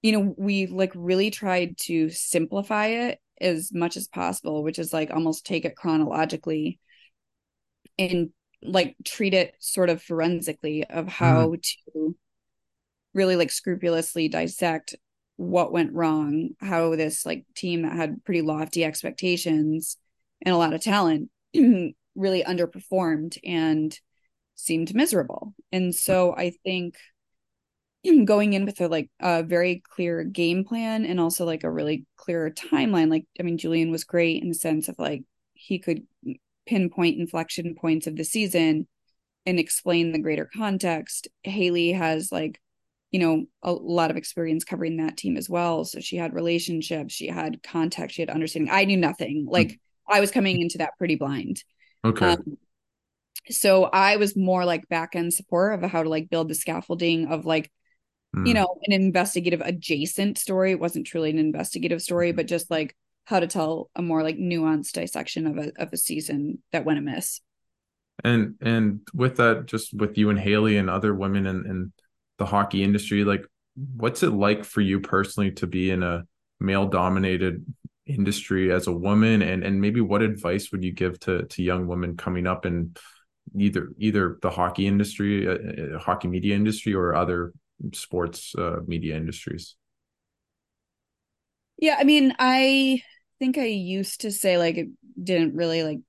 you 0.02 0.12
know, 0.12 0.34
we 0.36 0.66
like 0.66 0.92
really 0.94 1.30
tried 1.30 1.76
to 1.76 2.08
simplify 2.10 2.86
it 2.86 3.20
as 3.40 3.72
much 3.72 3.96
as 3.96 4.08
possible, 4.08 4.62
which 4.62 4.78
is 4.78 4.92
like 4.92 5.10
almost 5.10 5.44
take 5.44 5.64
it 5.64 5.76
chronologically 5.76 6.78
and 7.98 8.30
like 8.62 8.96
treat 9.04 9.34
it 9.34 9.54
sort 9.58 9.90
of 9.90 10.02
forensically 10.02 10.84
of 10.84 11.08
how 11.08 11.48
mm. 11.50 11.62
to 11.62 12.16
really 13.18 13.34
like 13.34 13.50
scrupulously 13.50 14.28
dissect 14.28 14.94
what 15.34 15.72
went 15.72 15.92
wrong 15.92 16.50
how 16.60 16.94
this 16.94 17.26
like 17.26 17.44
team 17.56 17.82
that 17.82 17.96
had 17.96 18.24
pretty 18.24 18.42
lofty 18.42 18.84
expectations 18.84 19.96
and 20.42 20.54
a 20.54 20.58
lot 20.58 20.72
of 20.72 20.80
talent 20.80 21.28
really 22.14 22.44
underperformed 22.44 23.36
and 23.44 23.98
seemed 24.54 24.94
miserable 24.94 25.52
and 25.72 25.92
so 25.92 26.32
i 26.36 26.52
think 26.64 26.94
going 28.24 28.52
in 28.52 28.64
with 28.64 28.80
a 28.80 28.86
like 28.86 29.10
a 29.18 29.42
very 29.42 29.82
clear 29.94 30.22
game 30.22 30.64
plan 30.64 31.04
and 31.04 31.18
also 31.18 31.44
like 31.44 31.64
a 31.64 31.70
really 31.70 32.06
clear 32.16 32.50
timeline 32.50 33.10
like 33.10 33.24
i 33.40 33.42
mean 33.42 33.58
julian 33.58 33.90
was 33.90 34.04
great 34.04 34.40
in 34.40 34.48
the 34.48 34.54
sense 34.54 34.88
of 34.88 34.96
like 34.96 35.24
he 35.54 35.80
could 35.80 36.04
pinpoint 36.68 37.18
inflection 37.18 37.74
points 37.74 38.06
of 38.06 38.14
the 38.14 38.24
season 38.24 38.86
and 39.48 39.58
explain 39.58 40.12
the 40.12 40.18
greater 40.18 40.48
context. 40.54 41.26
Hailey 41.42 41.92
has 41.92 42.30
like, 42.30 42.60
you 43.10 43.20
know, 43.20 43.44
a 43.62 43.72
lot 43.72 44.10
of 44.10 44.16
experience 44.16 44.64
covering 44.64 44.98
that 44.98 45.16
team 45.16 45.36
as 45.36 45.48
well. 45.48 45.84
So 45.84 46.00
she 46.00 46.16
had 46.16 46.34
relationships, 46.34 47.14
she 47.14 47.28
had 47.28 47.62
context, 47.62 48.16
she 48.16 48.22
had 48.22 48.30
understanding. 48.30 48.72
I 48.72 48.84
knew 48.84 48.96
nothing. 48.96 49.44
Hmm. 49.44 49.52
Like 49.52 49.68
mm-hmm. 49.68 50.12
I 50.12 50.20
was 50.20 50.30
coming 50.30 50.60
into 50.60 50.78
that 50.78 50.96
pretty 50.98 51.16
blind. 51.16 51.62
Okay. 52.04 52.32
Um, 52.32 52.58
so 53.50 53.84
I 53.84 54.16
was 54.16 54.36
more 54.36 54.64
like 54.64 54.88
back 54.88 55.16
end 55.16 55.32
support 55.32 55.82
of 55.82 55.90
how 55.90 56.02
to 56.02 56.08
like 56.08 56.28
build 56.28 56.48
the 56.48 56.54
scaffolding 56.54 57.28
of 57.28 57.46
like, 57.46 57.70
mm. 58.36 58.46
you 58.46 58.52
know, 58.52 58.76
an 58.84 58.92
investigative 58.92 59.62
adjacent 59.62 60.36
story. 60.36 60.72
It 60.72 60.80
wasn't 60.80 61.06
truly 61.06 61.30
an 61.30 61.38
investigative 61.38 62.02
story, 62.02 62.32
but 62.32 62.46
just 62.46 62.70
like 62.70 62.94
how 63.24 63.40
to 63.40 63.46
tell 63.46 63.90
a 63.94 64.02
more 64.02 64.22
like 64.22 64.36
nuanced 64.36 64.92
dissection 64.92 65.46
of 65.46 65.58
a 65.58 65.72
of 65.76 65.92
a 65.92 65.96
season 65.96 66.62
that 66.72 66.84
went 66.84 66.98
amiss. 66.98 67.40
And 68.22 68.56
and 68.60 69.00
with 69.14 69.36
that, 69.36 69.66
just 69.66 69.94
with 69.94 70.18
you 70.18 70.28
and 70.30 70.38
Hailey 70.38 70.76
and 70.76 70.90
other 70.90 71.14
women 71.14 71.46
and 71.46 71.66
in 71.66 71.92
the 72.38 72.46
hockey 72.46 72.82
industry, 72.82 73.24
like 73.24 73.44
what's 73.96 74.22
it 74.22 74.30
like 74.30 74.64
for 74.64 74.80
you 74.80 75.00
personally 75.00 75.52
to 75.52 75.66
be 75.66 75.90
in 75.90 76.02
a 76.02 76.24
male 76.60 76.86
dominated 76.86 77.64
industry 78.06 78.72
as 78.72 78.86
a 78.86 78.92
woman? 78.92 79.42
And 79.42 79.62
and 79.62 79.80
maybe 79.80 80.00
what 80.00 80.22
advice 80.22 80.72
would 80.72 80.84
you 80.84 80.92
give 80.92 81.18
to 81.20 81.44
to 81.44 81.62
young 81.62 81.86
women 81.86 82.16
coming 82.16 82.46
up 82.46 82.66
in 82.66 82.94
either 83.56 83.92
either 83.98 84.38
the 84.42 84.50
hockey 84.50 84.86
industry 84.86 85.48
uh, 85.48 85.96
uh 85.96 85.98
hockey 85.98 86.28
media 86.28 86.54
industry 86.54 86.94
or 86.94 87.14
other 87.14 87.52
sports 87.92 88.54
uh, 88.56 88.80
media 88.86 89.16
industries? 89.16 89.76
Yeah 91.78 91.96
i 91.98 92.04
mean 92.04 92.34
i 92.38 93.02
think 93.38 93.58
I 93.58 93.66
used 93.66 94.22
to 94.22 94.32
say 94.32 94.58
like 94.58 94.76
it 94.76 94.88
didn't 95.22 95.54
really 95.54 95.82
like 95.82 96.00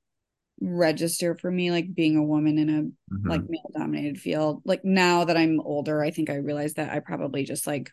register 0.61 1.35
for 1.35 1.49
me 1.49 1.71
like 1.71 1.93
being 1.93 2.17
a 2.17 2.23
woman 2.23 2.57
in 2.57 2.69
a 2.69 2.81
mm-hmm. 2.81 3.29
like 3.29 3.41
male 3.47 3.71
dominated 3.75 4.19
field. 4.19 4.61
Like 4.65 4.83
now 4.83 5.25
that 5.25 5.37
I'm 5.37 5.59
older, 5.59 6.03
I 6.03 6.11
think 6.11 6.29
I 6.29 6.35
realized 6.35 6.77
that 6.77 6.91
I 6.91 6.99
probably 6.99 7.43
just 7.43 7.67
like 7.67 7.91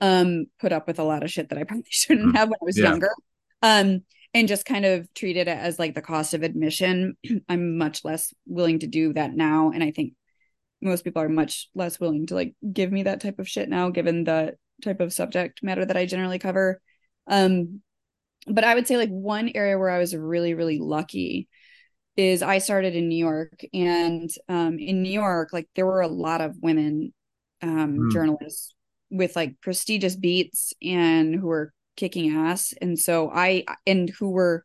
um 0.00 0.46
put 0.60 0.72
up 0.72 0.86
with 0.86 0.98
a 0.98 1.04
lot 1.04 1.22
of 1.22 1.30
shit 1.30 1.48
that 1.48 1.58
I 1.58 1.64
probably 1.64 1.86
shouldn't 1.90 2.28
mm-hmm. 2.28 2.36
have 2.36 2.48
when 2.48 2.58
I 2.60 2.64
was 2.64 2.78
yeah. 2.78 2.90
younger. 2.90 3.10
Um 3.62 4.02
and 4.34 4.48
just 4.48 4.66
kind 4.66 4.84
of 4.84 5.12
treated 5.14 5.48
it 5.48 5.56
as 5.56 5.78
like 5.78 5.94
the 5.94 6.02
cost 6.02 6.34
of 6.34 6.42
admission. 6.42 7.16
I'm 7.48 7.78
much 7.78 8.04
less 8.04 8.34
willing 8.46 8.80
to 8.80 8.86
do 8.86 9.12
that 9.14 9.32
now 9.34 9.70
and 9.70 9.82
I 9.82 9.92
think 9.92 10.14
most 10.82 11.04
people 11.04 11.22
are 11.22 11.28
much 11.28 11.70
less 11.74 11.98
willing 11.98 12.26
to 12.26 12.34
like 12.34 12.54
give 12.70 12.92
me 12.92 13.04
that 13.04 13.20
type 13.20 13.38
of 13.38 13.48
shit 13.48 13.68
now 13.68 13.88
given 13.88 14.24
the 14.24 14.56
type 14.82 15.00
of 15.00 15.12
subject 15.12 15.62
matter 15.62 15.84
that 15.84 15.96
I 15.96 16.06
generally 16.06 16.38
cover. 16.38 16.80
Um, 17.26 17.80
but 18.46 18.64
I 18.64 18.74
would 18.74 18.86
say 18.86 18.96
like 18.96 19.10
one 19.10 19.50
area 19.54 19.78
where 19.78 19.90
I 19.90 19.98
was 19.98 20.14
really, 20.14 20.54
really 20.54 20.78
lucky 20.78 21.48
is 22.16 22.42
I 22.42 22.58
started 22.58 22.94
in 22.94 23.08
New 23.08 23.18
York, 23.18 23.62
and 23.74 24.30
um, 24.48 24.78
in 24.78 25.02
New 25.02 25.12
York, 25.12 25.50
like 25.52 25.68
there 25.74 25.86
were 25.86 26.00
a 26.00 26.08
lot 26.08 26.40
of 26.40 26.56
women 26.62 27.12
um, 27.62 27.98
mm. 27.98 28.12
journalists 28.12 28.74
with 29.10 29.36
like 29.36 29.60
prestigious 29.60 30.16
beats 30.16 30.72
and 30.82 31.34
who 31.34 31.46
were 31.46 31.72
kicking 31.96 32.34
ass, 32.34 32.72
and 32.80 32.98
so 32.98 33.30
I 33.30 33.64
and 33.86 34.08
who 34.18 34.30
were, 34.30 34.64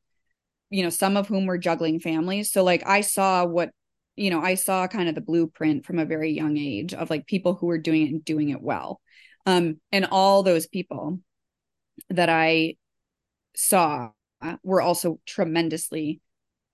you 0.70 0.84
know, 0.84 0.90
some 0.90 1.18
of 1.18 1.28
whom 1.28 1.46
were 1.46 1.58
juggling 1.58 2.00
families. 2.00 2.52
So 2.52 2.64
like 2.64 2.88
I 2.88 3.02
saw 3.02 3.46
what 3.46 3.72
you 4.16 4.30
know, 4.30 4.42
I 4.42 4.56
saw 4.56 4.88
kind 4.88 5.10
of 5.10 5.16
the 5.16 5.22
blueprint 5.22 5.86
from 5.86 5.98
a 5.98 6.06
very 6.06 6.32
young 6.32 6.58
age 6.58 6.94
of 6.94 7.10
like 7.10 7.26
people 7.26 7.56
who 7.56 7.68
were 7.68 7.78
doing 7.78 8.04
it 8.04 8.12
and 8.12 8.24
doing 8.24 8.50
it 8.50 8.62
well. 8.62 9.02
Um, 9.46 9.80
and 9.92 10.06
all 10.12 10.44
those 10.44 10.68
people 10.68 11.20
that 12.10 12.30
I 12.30 12.76
saw 13.56 14.12
were 14.64 14.82
also 14.82 15.20
tremendously 15.26 16.22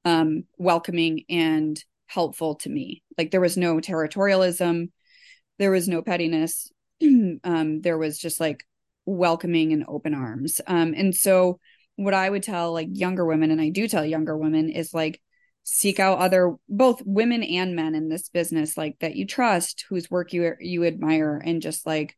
um, 0.06 0.44
welcoming 0.58 1.24
and 1.30 1.84
helpful 2.06 2.56
to 2.56 2.70
me. 2.70 3.04
Like 3.18 3.32
there 3.32 3.42
was 3.42 3.58
no 3.58 3.78
territorialism, 3.78 4.90
there 5.60 5.72
was 5.72 5.88
no 5.88 6.02
pettiness. 6.02 6.72
um, 7.44 7.82
there 7.82 7.98
was 7.98 8.18
just 8.18 8.40
like 8.40 8.66
welcoming 9.06 9.74
and 9.74 9.86
open 9.88 10.13
arms. 10.13 10.62
Um, 10.66 10.94
and 10.96 11.16
so 11.16 11.60
what 11.96 12.13
I 12.13 12.30
would 12.30 12.44
tell 12.44 12.74
like 12.74 12.90
younger 12.92 13.26
women, 13.26 13.52
and 13.52 13.60
I 13.60 13.70
do 13.70 13.88
tell 13.88 14.06
younger 14.06 14.38
women, 14.38 14.70
is 14.70 14.94
like 14.94 15.22
seek 15.63 16.00
out 16.00 16.20
other 16.20 16.56
both 16.70 17.02
women 17.06 17.44
and 17.44 17.76
men 17.76 17.96
in 17.96 18.08
this 18.08 18.30
business, 18.30 18.78
like 18.78 18.98
that 19.00 19.16
you 19.16 19.26
trust, 19.26 19.86
whose 19.90 20.10
work 20.10 20.32
you 20.32 20.54
you 20.60 20.86
admire, 20.86 21.42
and 21.44 21.62
just 21.62 21.86
like 21.86 22.16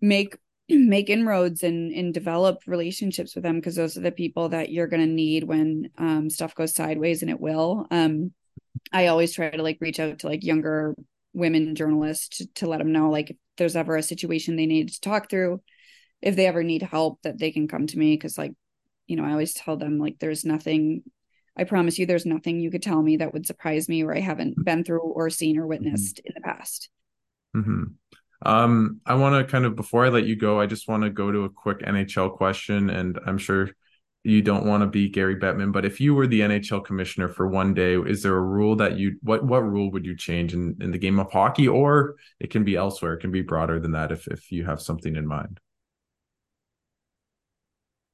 make 0.00 0.36
make 0.68 1.10
inroads 1.10 1.62
and 1.62 1.92
and 1.92 2.12
develop 2.12 2.58
relationships 2.66 3.34
with 3.34 3.44
them 3.44 3.56
because 3.56 3.76
those 3.76 3.96
are 3.96 4.00
the 4.02 4.12
people 4.12 4.48
that 4.50 4.70
you're 4.70 4.88
going 4.88 5.06
to 5.06 5.12
need 5.12 5.44
when 5.44 5.90
um, 5.98 6.30
stuff 6.30 6.54
goes 6.54 6.74
sideways 6.74 7.22
and 7.22 7.30
it 7.30 7.40
will 7.40 7.86
um, 7.90 8.32
i 8.92 9.06
always 9.06 9.32
try 9.32 9.50
to 9.50 9.62
like 9.62 9.78
reach 9.80 10.00
out 10.00 10.18
to 10.18 10.26
like 10.26 10.44
younger 10.44 10.94
women 11.32 11.74
journalists 11.74 12.38
to, 12.38 12.46
to 12.54 12.66
let 12.66 12.78
them 12.78 12.92
know 12.92 13.10
like 13.10 13.30
if 13.30 13.36
there's 13.58 13.76
ever 13.76 13.96
a 13.96 14.02
situation 14.02 14.56
they 14.56 14.66
need 14.66 14.88
to 14.88 15.00
talk 15.00 15.30
through 15.30 15.60
if 16.22 16.34
they 16.34 16.46
ever 16.46 16.62
need 16.62 16.82
help 16.82 17.20
that 17.22 17.38
they 17.38 17.50
can 17.50 17.68
come 17.68 17.86
to 17.86 17.98
me 17.98 18.14
because 18.14 18.38
like 18.38 18.52
you 19.06 19.16
know 19.16 19.24
i 19.24 19.30
always 19.30 19.54
tell 19.54 19.76
them 19.76 19.98
like 19.98 20.16
there's 20.18 20.44
nothing 20.44 21.02
i 21.56 21.64
promise 21.64 21.98
you 21.98 22.06
there's 22.06 22.26
nothing 22.26 22.58
you 22.58 22.70
could 22.70 22.82
tell 22.82 23.02
me 23.02 23.18
that 23.18 23.32
would 23.32 23.46
surprise 23.46 23.88
me 23.88 24.02
or 24.02 24.14
i 24.14 24.20
haven't 24.20 24.56
been 24.64 24.82
through 24.82 25.00
or 25.00 25.30
seen 25.30 25.58
or 25.58 25.60
mm-hmm. 25.60 25.68
witnessed 25.68 26.16
mm-hmm. 26.16 26.28
in 26.28 26.32
the 26.34 26.40
past 26.40 26.88
mm-hmm. 27.54 27.82
Um, 28.42 29.00
I 29.06 29.14
want 29.14 29.34
to 29.34 29.50
kind 29.50 29.64
of 29.64 29.76
before 29.76 30.04
I 30.04 30.08
let 30.08 30.26
you 30.26 30.36
go, 30.36 30.60
I 30.60 30.66
just 30.66 30.88
want 30.88 31.02
to 31.04 31.10
go 31.10 31.30
to 31.32 31.44
a 31.44 31.50
quick 31.50 31.80
NHL 31.80 32.36
question, 32.36 32.90
and 32.90 33.18
I'm 33.26 33.38
sure 33.38 33.70
you 34.24 34.42
don't 34.42 34.66
want 34.66 34.82
to 34.82 34.88
be 34.88 35.08
Gary 35.08 35.36
Bettman, 35.36 35.72
but 35.72 35.84
if 35.84 36.00
you 36.00 36.14
were 36.14 36.26
the 36.26 36.42
NHL 36.42 36.84
commissioner 36.84 37.28
for 37.28 37.46
one 37.46 37.74
day, 37.74 37.94
is 37.94 38.22
there 38.22 38.36
a 38.36 38.40
rule 38.40 38.74
that 38.76 38.98
you 38.98 39.16
what 39.22 39.44
what 39.44 39.60
rule 39.64 39.90
would 39.92 40.04
you 40.04 40.16
change 40.16 40.52
in, 40.52 40.76
in 40.80 40.90
the 40.90 40.98
game 40.98 41.20
of 41.20 41.30
hockey, 41.30 41.68
or 41.68 42.16
it 42.40 42.50
can 42.50 42.64
be 42.64 42.76
elsewhere? 42.76 43.14
It 43.14 43.20
can 43.20 43.30
be 43.30 43.42
broader 43.42 43.78
than 43.80 43.92
that 43.92 44.12
if 44.12 44.26
if 44.28 44.50
you 44.52 44.64
have 44.66 44.82
something 44.82 45.14
in 45.16 45.26
mind. 45.26 45.60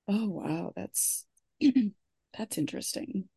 Oh 0.09 0.29
wow, 0.29 0.73
that's 0.77 1.25
that's 2.39 2.59
interesting. 2.59 3.29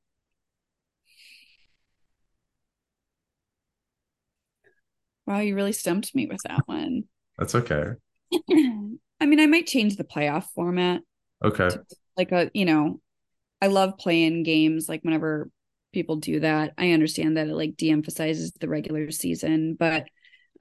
Wow, 5.25 5.39
you 5.39 5.55
really 5.55 5.71
stumped 5.71 6.13
me 6.15 6.27
with 6.27 6.41
that 6.43 6.67
one. 6.67 7.03
That's 7.37 7.55
okay. 7.55 7.93
I 8.31 9.25
mean, 9.25 9.39
I 9.39 9.45
might 9.45 9.67
change 9.67 9.95
the 9.95 10.03
playoff 10.03 10.45
format. 10.55 11.01
Okay. 11.43 11.69
like 12.17 12.31
a, 12.31 12.49
you 12.53 12.65
know, 12.65 12.99
I 13.61 13.67
love 13.67 13.97
playing 13.97 14.43
games 14.43 14.87
like 14.87 15.03
whenever 15.03 15.49
people 15.93 16.17
do 16.17 16.41
that. 16.41 16.73
I 16.77 16.91
understand 16.91 17.37
that 17.37 17.47
it 17.47 17.55
like 17.55 17.77
de-emphasizes 17.77 18.51
the 18.59 18.67
regular 18.67 19.11
season, 19.11 19.75
but 19.75 20.05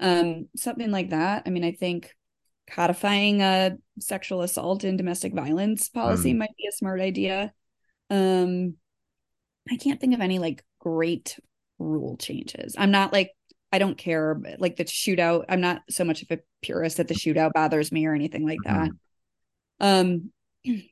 um 0.00 0.48
something 0.56 0.90
like 0.90 1.10
that. 1.10 1.44
I 1.46 1.50
mean, 1.50 1.64
I 1.64 1.72
think 1.72 2.14
codifying 2.70 3.42
a 3.42 3.76
sexual 4.00 4.42
assault 4.42 4.84
and 4.84 4.96
domestic 4.96 5.34
violence 5.34 5.88
policy 5.88 6.32
mm. 6.32 6.38
might 6.38 6.56
be 6.56 6.66
a 6.68 6.72
smart 6.72 7.00
idea. 7.00 7.52
Um 8.10 8.74
I 9.70 9.76
can't 9.76 10.00
think 10.00 10.14
of 10.14 10.20
any 10.20 10.38
like 10.38 10.64
great 10.78 11.38
rule 11.78 12.16
changes. 12.16 12.74
I'm 12.78 12.90
not 12.90 13.12
like 13.12 13.30
I 13.74 13.78
don't 13.78 13.98
care 13.98 14.40
like 14.58 14.76
the 14.76 14.84
shootout. 14.84 15.46
I'm 15.48 15.60
not 15.60 15.82
so 15.90 16.04
much 16.04 16.22
of 16.22 16.30
a 16.30 16.38
purist 16.62 16.98
that 16.98 17.08
the 17.08 17.14
shootout 17.14 17.54
bothers 17.54 17.90
me 17.90 18.06
or 18.06 18.14
anything 18.14 18.46
like 18.46 18.60
that. 18.62 18.90
Mm-hmm. 19.80 19.84
Um 19.84 20.30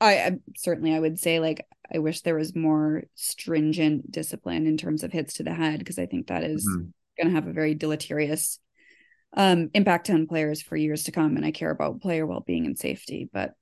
I, 0.00 0.18
I 0.18 0.32
certainly 0.58 0.94
I 0.94 1.00
would 1.00 1.18
say 1.18 1.40
like 1.40 1.66
I 1.92 2.00
wish 2.00 2.20
there 2.20 2.34
was 2.34 2.54
more 2.54 3.04
stringent 3.14 4.12
discipline 4.12 4.66
in 4.66 4.76
terms 4.76 5.02
of 5.02 5.12
hits 5.12 5.34
to 5.34 5.44
the 5.44 5.54
head 5.54 5.78
because 5.78 5.98
I 5.98 6.04
think 6.04 6.26
that 6.26 6.44
is 6.44 6.68
mm-hmm. 6.68 6.90
going 7.16 7.28
to 7.28 7.34
have 7.34 7.46
a 7.46 7.54
very 7.54 7.74
deleterious 7.74 8.58
um 9.34 9.70
impact 9.72 10.10
on 10.10 10.26
players 10.26 10.60
for 10.60 10.76
years 10.76 11.04
to 11.04 11.12
come 11.12 11.36
and 11.38 11.46
I 11.46 11.52
care 11.52 11.70
about 11.70 12.02
player 12.02 12.26
well-being 12.26 12.66
and 12.66 12.78
safety 12.78 13.30
but 13.32 13.54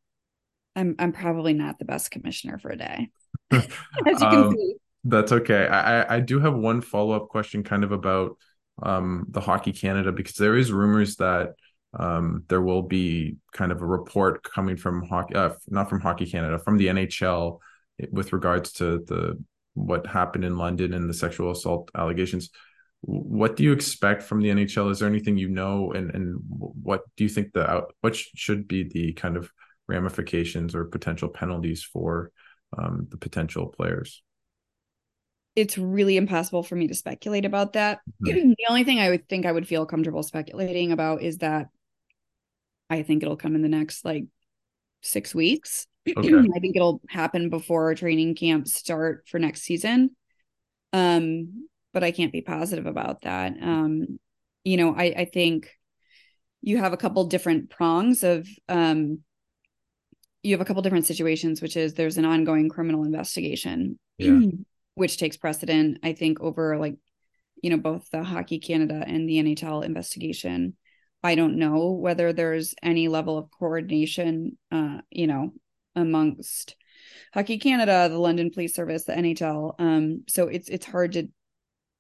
I'm 0.75 0.97
I'm 0.99 1.13
probably 1.13 1.53
not 1.53 1.79
the 1.79 1.85
best 1.85 2.11
commissioner 2.11 2.59
for 2.59 2.71
a 2.71 2.77
day 2.77 3.09
as 3.53 3.63
you 4.05 4.17
can 4.19 4.35
um, 4.35 4.53
see 4.53 4.75
that's 5.09 5.33
okay. 5.33 5.67
I 5.67 6.17
I 6.17 6.21
do 6.21 6.41
have 6.41 6.55
one 6.55 6.81
follow 6.81 7.15
up 7.15 7.29
question, 7.29 7.63
kind 7.63 7.85
of 7.85 7.93
about 7.93 8.37
um, 8.83 9.27
the 9.31 9.41
Hockey 9.41 9.73
Canada, 9.73 10.13
because 10.13 10.35
there 10.35 10.57
is 10.57 10.73
rumors 10.73 11.17
that 11.17 11.55
um, 11.99 12.45
there 12.49 12.61
will 12.61 12.83
be 12.83 13.37
kind 13.53 13.73
of 13.73 13.81
a 13.81 13.87
report 13.87 14.43
coming 14.43 14.77
from 14.77 15.03
hockey, 15.03 15.35
uh, 15.35 15.51
not 15.69 15.89
from 15.89 16.01
Hockey 16.01 16.27
Canada, 16.27 16.59
from 16.59 16.77
the 16.77 16.89
NHL 16.89 17.59
with 18.11 18.33
regards 18.33 18.73
to 18.73 18.99
the 19.07 19.43
what 19.75 20.07
happened 20.07 20.45
in 20.45 20.57
London 20.57 20.95
and 20.95 21.09
the 21.09 21.15
sexual 21.15 21.51
assault 21.51 21.91
allegations. 21.95 22.51
What 23.03 23.57
do 23.57 23.63
you 23.63 23.73
expect 23.73 24.23
from 24.23 24.41
the 24.41 24.49
NHL? 24.49 24.91
Is 24.91 24.99
there 24.99 25.09
anything 25.09 25.39
you 25.39 25.49
know, 25.49 25.93
and 25.93 26.11
and 26.15 26.39
what 26.49 27.03
do 27.17 27.25
you 27.25 27.31
think 27.31 27.53
the 27.53 27.87
what 28.01 28.17
should 28.17 28.67
be 28.67 28.83
the 28.83 29.13
kind 29.13 29.37
of 29.37 29.51
ramifications 29.87 30.75
or 30.75 30.87
potential 30.87 31.29
penalties 31.29 31.85
for 31.85 32.33
um, 32.77 33.07
the 33.11 33.17
potential 33.17 33.69
players? 33.69 34.23
It's 35.57 35.79
really 35.79 36.19
impossible 36.19 36.63
for 36.63 36.77
me 36.77 36.87
to 36.87 36.95
speculate 36.95 37.47
about 37.47 37.73
that. 37.73 38.01
Mm-hmm. 38.25 38.51
the 38.59 38.67
only 38.69 38.85
thing 38.85 39.01
I 39.01 39.11
would 39.11 39.29
think 39.29 39.47
I 39.47 39.53
would 39.53 39.67
feel 39.67 39.87
comfortable 39.87 40.23
speculating 40.23 40.93
about 40.93 41.23
is 41.23 41.39
that 41.39 41.69
I 42.89 43.03
think 43.03 43.23
it'll 43.23 43.39
come 43.39 43.55
in 43.55 43.63
the 43.63 43.69
next 43.69 44.05
like 44.05 44.27
six 45.03 45.35
weeks. 45.35 45.87
Okay. 46.17 46.29
I 46.29 46.61
think 46.61 46.77
it'll 46.77 47.01
happen 47.09 47.51
before 47.51 47.93
training 47.97 48.37
camps 48.37 48.73
start 48.73 49.25
for 49.27 49.41
next 49.41 49.63
season. 49.63 50.15
Um, 50.93 51.69
but 51.93 52.05
I 52.05 52.13
can't 52.13 52.31
be 52.31 52.43
positive 52.43 52.87
about 52.87 53.23
that. 53.23 53.55
Um, 53.61 54.21
you 54.63 54.77
know, 54.77 54.95
I, 54.95 55.03
I 55.17 55.25
think 55.25 55.69
you 56.63 56.79
have 56.79 56.93
a 56.93 56.97
couple 56.97 57.25
different 57.25 57.71
prongs 57.71 58.23
of 58.23 58.47
um 58.69 59.19
you 60.45 60.53
have 60.53 60.61
a 60.61 60.65
couple 60.65 60.83
different 60.83 61.07
situations, 61.07 61.61
which 61.61 61.77
is 61.77 61.95
there's 61.95 62.19
an 62.19 62.25
ongoing 62.25 62.69
criminal 62.69 63.03
investigation. 63.03 63.99
Yeah. 64.17 64.39
which 64.97 65.19
takes 65.19 65.37
precedent, 65.37 65.99
I 66.03 66.15
think, 66.15 66.41
over 66.41 66.77
like, 66.79 66.97
you 67.63 67.71
know, 67.71 67.77
both 67.77 68.11
the 68.11 68.25
Hockey 68.25 68.59
Canada 68.59 69.05
and 69.07 69.29
the 69.29 69.37
NHL 69.37 69.85
investigation. 69.85 70.75
I 71.23 71.35
don't 71.35 71.59
know 71.59 71.93
whether 71.93 72.33
there's 72.33 72.75
any 72.83 73.09
level 73.09 73.39
of 73.39 73.51
coordination, 73.51 74.59
uh, 74.73 74.99
you 75.11 75.27
know, 75.27 75.53
amongst 75.95 76.77
Hockey 77.35 77.59
Canada, 77.59 78.09
the 78.09 78.19
London 78.19 78.51
Police 78.51 78.75
Service, 78.75 79.05
the 79.05 79.13
NHL. 79.13 79.75
Um, 79.79 80.25
so 80.29 80.49
it's 80.49 80.69
it's 80.69 80.87
hard 80.87 81.13
to 81.13 81.29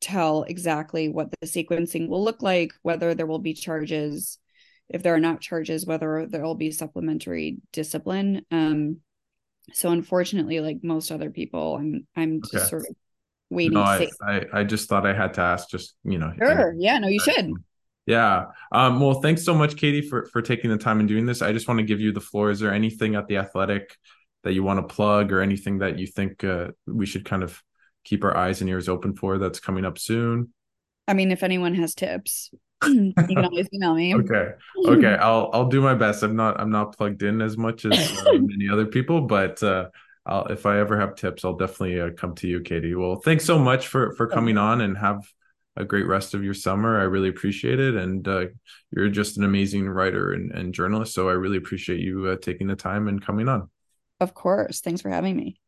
tell 0.00 0.44
exactly 0.44 1.08
what 1.08 1.28
the 1.40 1.46
sequencing 1.46 2.08
will 2.08 2.24
look 2.24 2.42
like, 2.42 2.72
whether 2.82 3.14
there 3.14 3.26
will 3.26 3.38
be 3.38 3.54
charges, 3.54 4.38
if 4.88 5.02
there 5.02 5.14
are 5.14 5.20
not 5.20 5.40
charges, 5.40 5.84
whether 5.84 6.26
there 6.26 6.42
will 6.42 6.54
be 6.54 6.70
supplementary 6.70 7.58
discipline. 7.72 8.42
Um, 8.50 9.00
so 9.72 9.90
unfortunately 9.90 10.60
like 10.60 10.78
most 10.82 11.10
other 11.10 11.30
people 11.30 11.76
i'm 11.76 12.06
i'm 12.16 12.40
just 12.42 12.54
okay. 12.54 12.64
sort 12.64 12.82
of 12.82 12.96
waiting 13.50 13.74
no, 13.74 13.82
I, 13.82 14.08
I, 14.26 14.42
I 14.52 14.64
just 14.64 14.88
thought 14.88 15.06
i 15.06 15.14
had 15.14 15.34
to 15.34 15.40
ask 15.40 15.68
just 15.68 15.96
you 16.04 16.18
know 16.18 16.32
sure. 16.38 16.74
Yeah 16.78 16.98
no 16.98 17.08
you 17.08 17.20
should. 17.20 17.52
Yeah. 18.06 18.46
Um 18.70 19.00
well 19.00 19.20
thanks 19.20 19.44
so 19.44 19.54
much 19.54 19.76
katie 19.76 20.08
for 20.08 20.26
for 20.26 20.40
taking 20.40 20.70
the 20.70 20.78
time 20.78 21.00
and 21.00 21.08
doing 21.08 21.26
this. 21.26 21.42
I 21.42 21.52
just 21.52 21.66
want 21.68 21.78
to 21.78 21.84
give 21.84 22.00
you 22.00 22.12
the 22.12 22.20
floor. 22.20 22.50
Is 22.50 22.60
there 22.60 22.72
anything 22.72 23.16
at 23.16 23.26
the 23.26 23.38
athletic 23.38 23.96
that 24.44 24.52
you 24.52 24.62
want 24.62 24.78
to 24.78 24.94
plug 24.94 25.32
or 25.32 25.40
anything 25.40 25.78
that 25.78 25.98
you 25.98 26.06
think 26.06 26.44
uh, 26.44 26.68
we 26.86 27.04
should 27.04 27.24
kind 27.24 27.42
of 27.42 27.60
keep 28.04 28.22
our 28.22 28.36
eyes 28.36 28.60
and 28.60 28.70
ears 28.70 28.88
open 28.88 29.16
for 29.16 29.38
that's 29.38 29.58
coming 29.58 29.84
up 29.84 29.98
soon? 29.98 30.52
I 31.08 31.14
mean 31.14 31.32
if 31.32 31.42
anyone 31.42 31.74
has 31.74 31.94
tips 31.94 32.50
you 32.84 33.12
can 33.14 33.44
always 33.44 33.68
email 33.72 33.94
me. 33.94 34.14
Okay. 34.14 34.52
Okay. 34.86 35.14
I'll 35.14 35.50
I'll 35.52 35.68
do 35.68 35.80
my 35.80 35.94
best. 35.94 36.22
I'm 36.22 36.36
not 36.36 36.60
I'm 36.60 36.70
not 36.70 36.96
plugged 36.96 37.22
in 37.22 37.40
as 37.40 37.56
much 37.56 37.84
as 37.84 38.22
uh, 38.26 38.32
many 38.34 38.68
other 38.68 38.86
people, 38.86 39.22
but 39.22 39.62
uh, 39.62 39.88
I'll 40.26 40.46
if 40.46 40.66
I 40.66 40.78
ever 40.78 40.98
have 40.98 41.14
tips, 41.14 41.44
I'll 41.44 41.56
definitely 41.56 42.00
uh, 42.00 42.10
come 42.10 42.34
to 42.36 42.48
you, 42.48 42.60
Katie. 42.60 42.94
Well, 42.94 43.16
thanks 43.16 43.44
so 43.44 43.58
much 43.58 43.88
for 43.88 44.12
for 44.12 44.26
coming 44.26 44.58
on 44.58 44.82
and 44.82 44.96
have 44.98 45.26
a 45.76 45.84
great 45.84 46.06
rest 46.06 46.34
of 46.34 46.44
your 46.44 46.54
summer. 46.54 47.00
I 47.00 47.04
really 47.04 47.28
appreciate 47.28 47.80
it, 47.80 47.94
and 47.94 48.26
uh, 48.28 48.46
you're 48.90 49.08
just 49.08 49.38
an 49.38 49.44
amazing 49.44 49.88
writer 49.88 50.32
and, 50.32 50.50
and 50.52 50.74
journalist. 50.74 51.14
So 51.14 51.28
I 51.28 51.32
really 51.32 51.58
appreciate 51.58 52.00
you 52.00 52.26
uh, 52.28 52.36
taking 52.36 52.66
the 52.66 52.76
time 52.76 53.08
and 53.08 53.24
coming 53.24 53.48
on. 53.48 53.70
Of 54.20 54.34
course. 54.34 54.80
Thanks 54.80 55.02
for 55.02 55.10
having 55.10 55.36
me. 55.36 55.60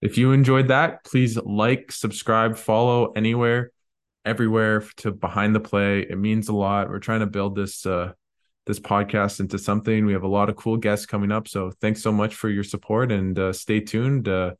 If 0.00 0.16
you 0.16 0.30
enjoyed 0.30 0.68
that, 0.68 1.02
please 1.02 1.36
like, 1.36 1.90
subscribe, 1.90 2.56
follow 2.56 3.10
anywhere 3.12 3.72
everywhere 4.28 4.84
to 4.98 5.10
behind 5.10 5.54
the 5.54 5.60
play. 5.60 6.00
It 6.00 6.18
means 6.18 6.48
a 6.48 6.54
lot. 6.54 6.88
We're 6.90 6.98
trying 7.08 7.20
to 7.20 7.26
build 7.26 7.56
this 7.56 7.86
uh 7.86 8.12
this 8.68 8.78
podcast 8.78 9.40
into 9.40 9.58
something. 9.58 10.04
We 10.04 10.12
have 10.12 10.24
a 10.24 10.28
lot 10.38 10.50
of 10.50 10.56
cool 10.56 10.76
guests 10.76 11.06
coming 11.06 11.32
up. 11.32 11.48
So 11.48 11.72
thanks 11.80 12.02
so 12.02 12.12
much 12.12 12.34
for 12.34 12.50
your 12.50 12.64
support 12.64 13.10
and 13.10 13.36
uh, 13.38 13.52
stay 13.54 13.80
tuned. 13.80 14.28
Uh, 14.28 14.52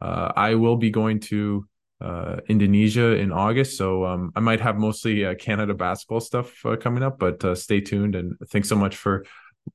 uh, 0.00 0.30
I 0.36 0.54
will 0.54 0.76
be 0.76 0.90
going 0.90 1.20
to 1.20 1.66
uh, 1.98 2.36
Indonesia 2.48 3.16
in 3.16 3.32
August, 3.32 3.78
so 3.78 4.04
um, 4.04 4.30
I 4.36 4.40
might 4.40 4.60
have 4.60 4.76
mostly 4.76 5.24
uh, 5.24 5.34
Canada 5.34 5.72
basketball 5.72 6.20
stuff 6.20 6.48
uh, 6.66 6.76
coming 6.76 7.02
up. 7.02 7.18
But 7.18 7.56
stay 7.56 7.80
tuned 7.80 8.14
and 8.14 8.36
thanks 8.50 8.68
so 8.68 8.76
much 8.76 8.94
for 8.96 9.24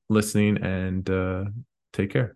listening 0.08 0.58
and 0.62 1.04
take 1.92 2.10
care. 2.10 2.30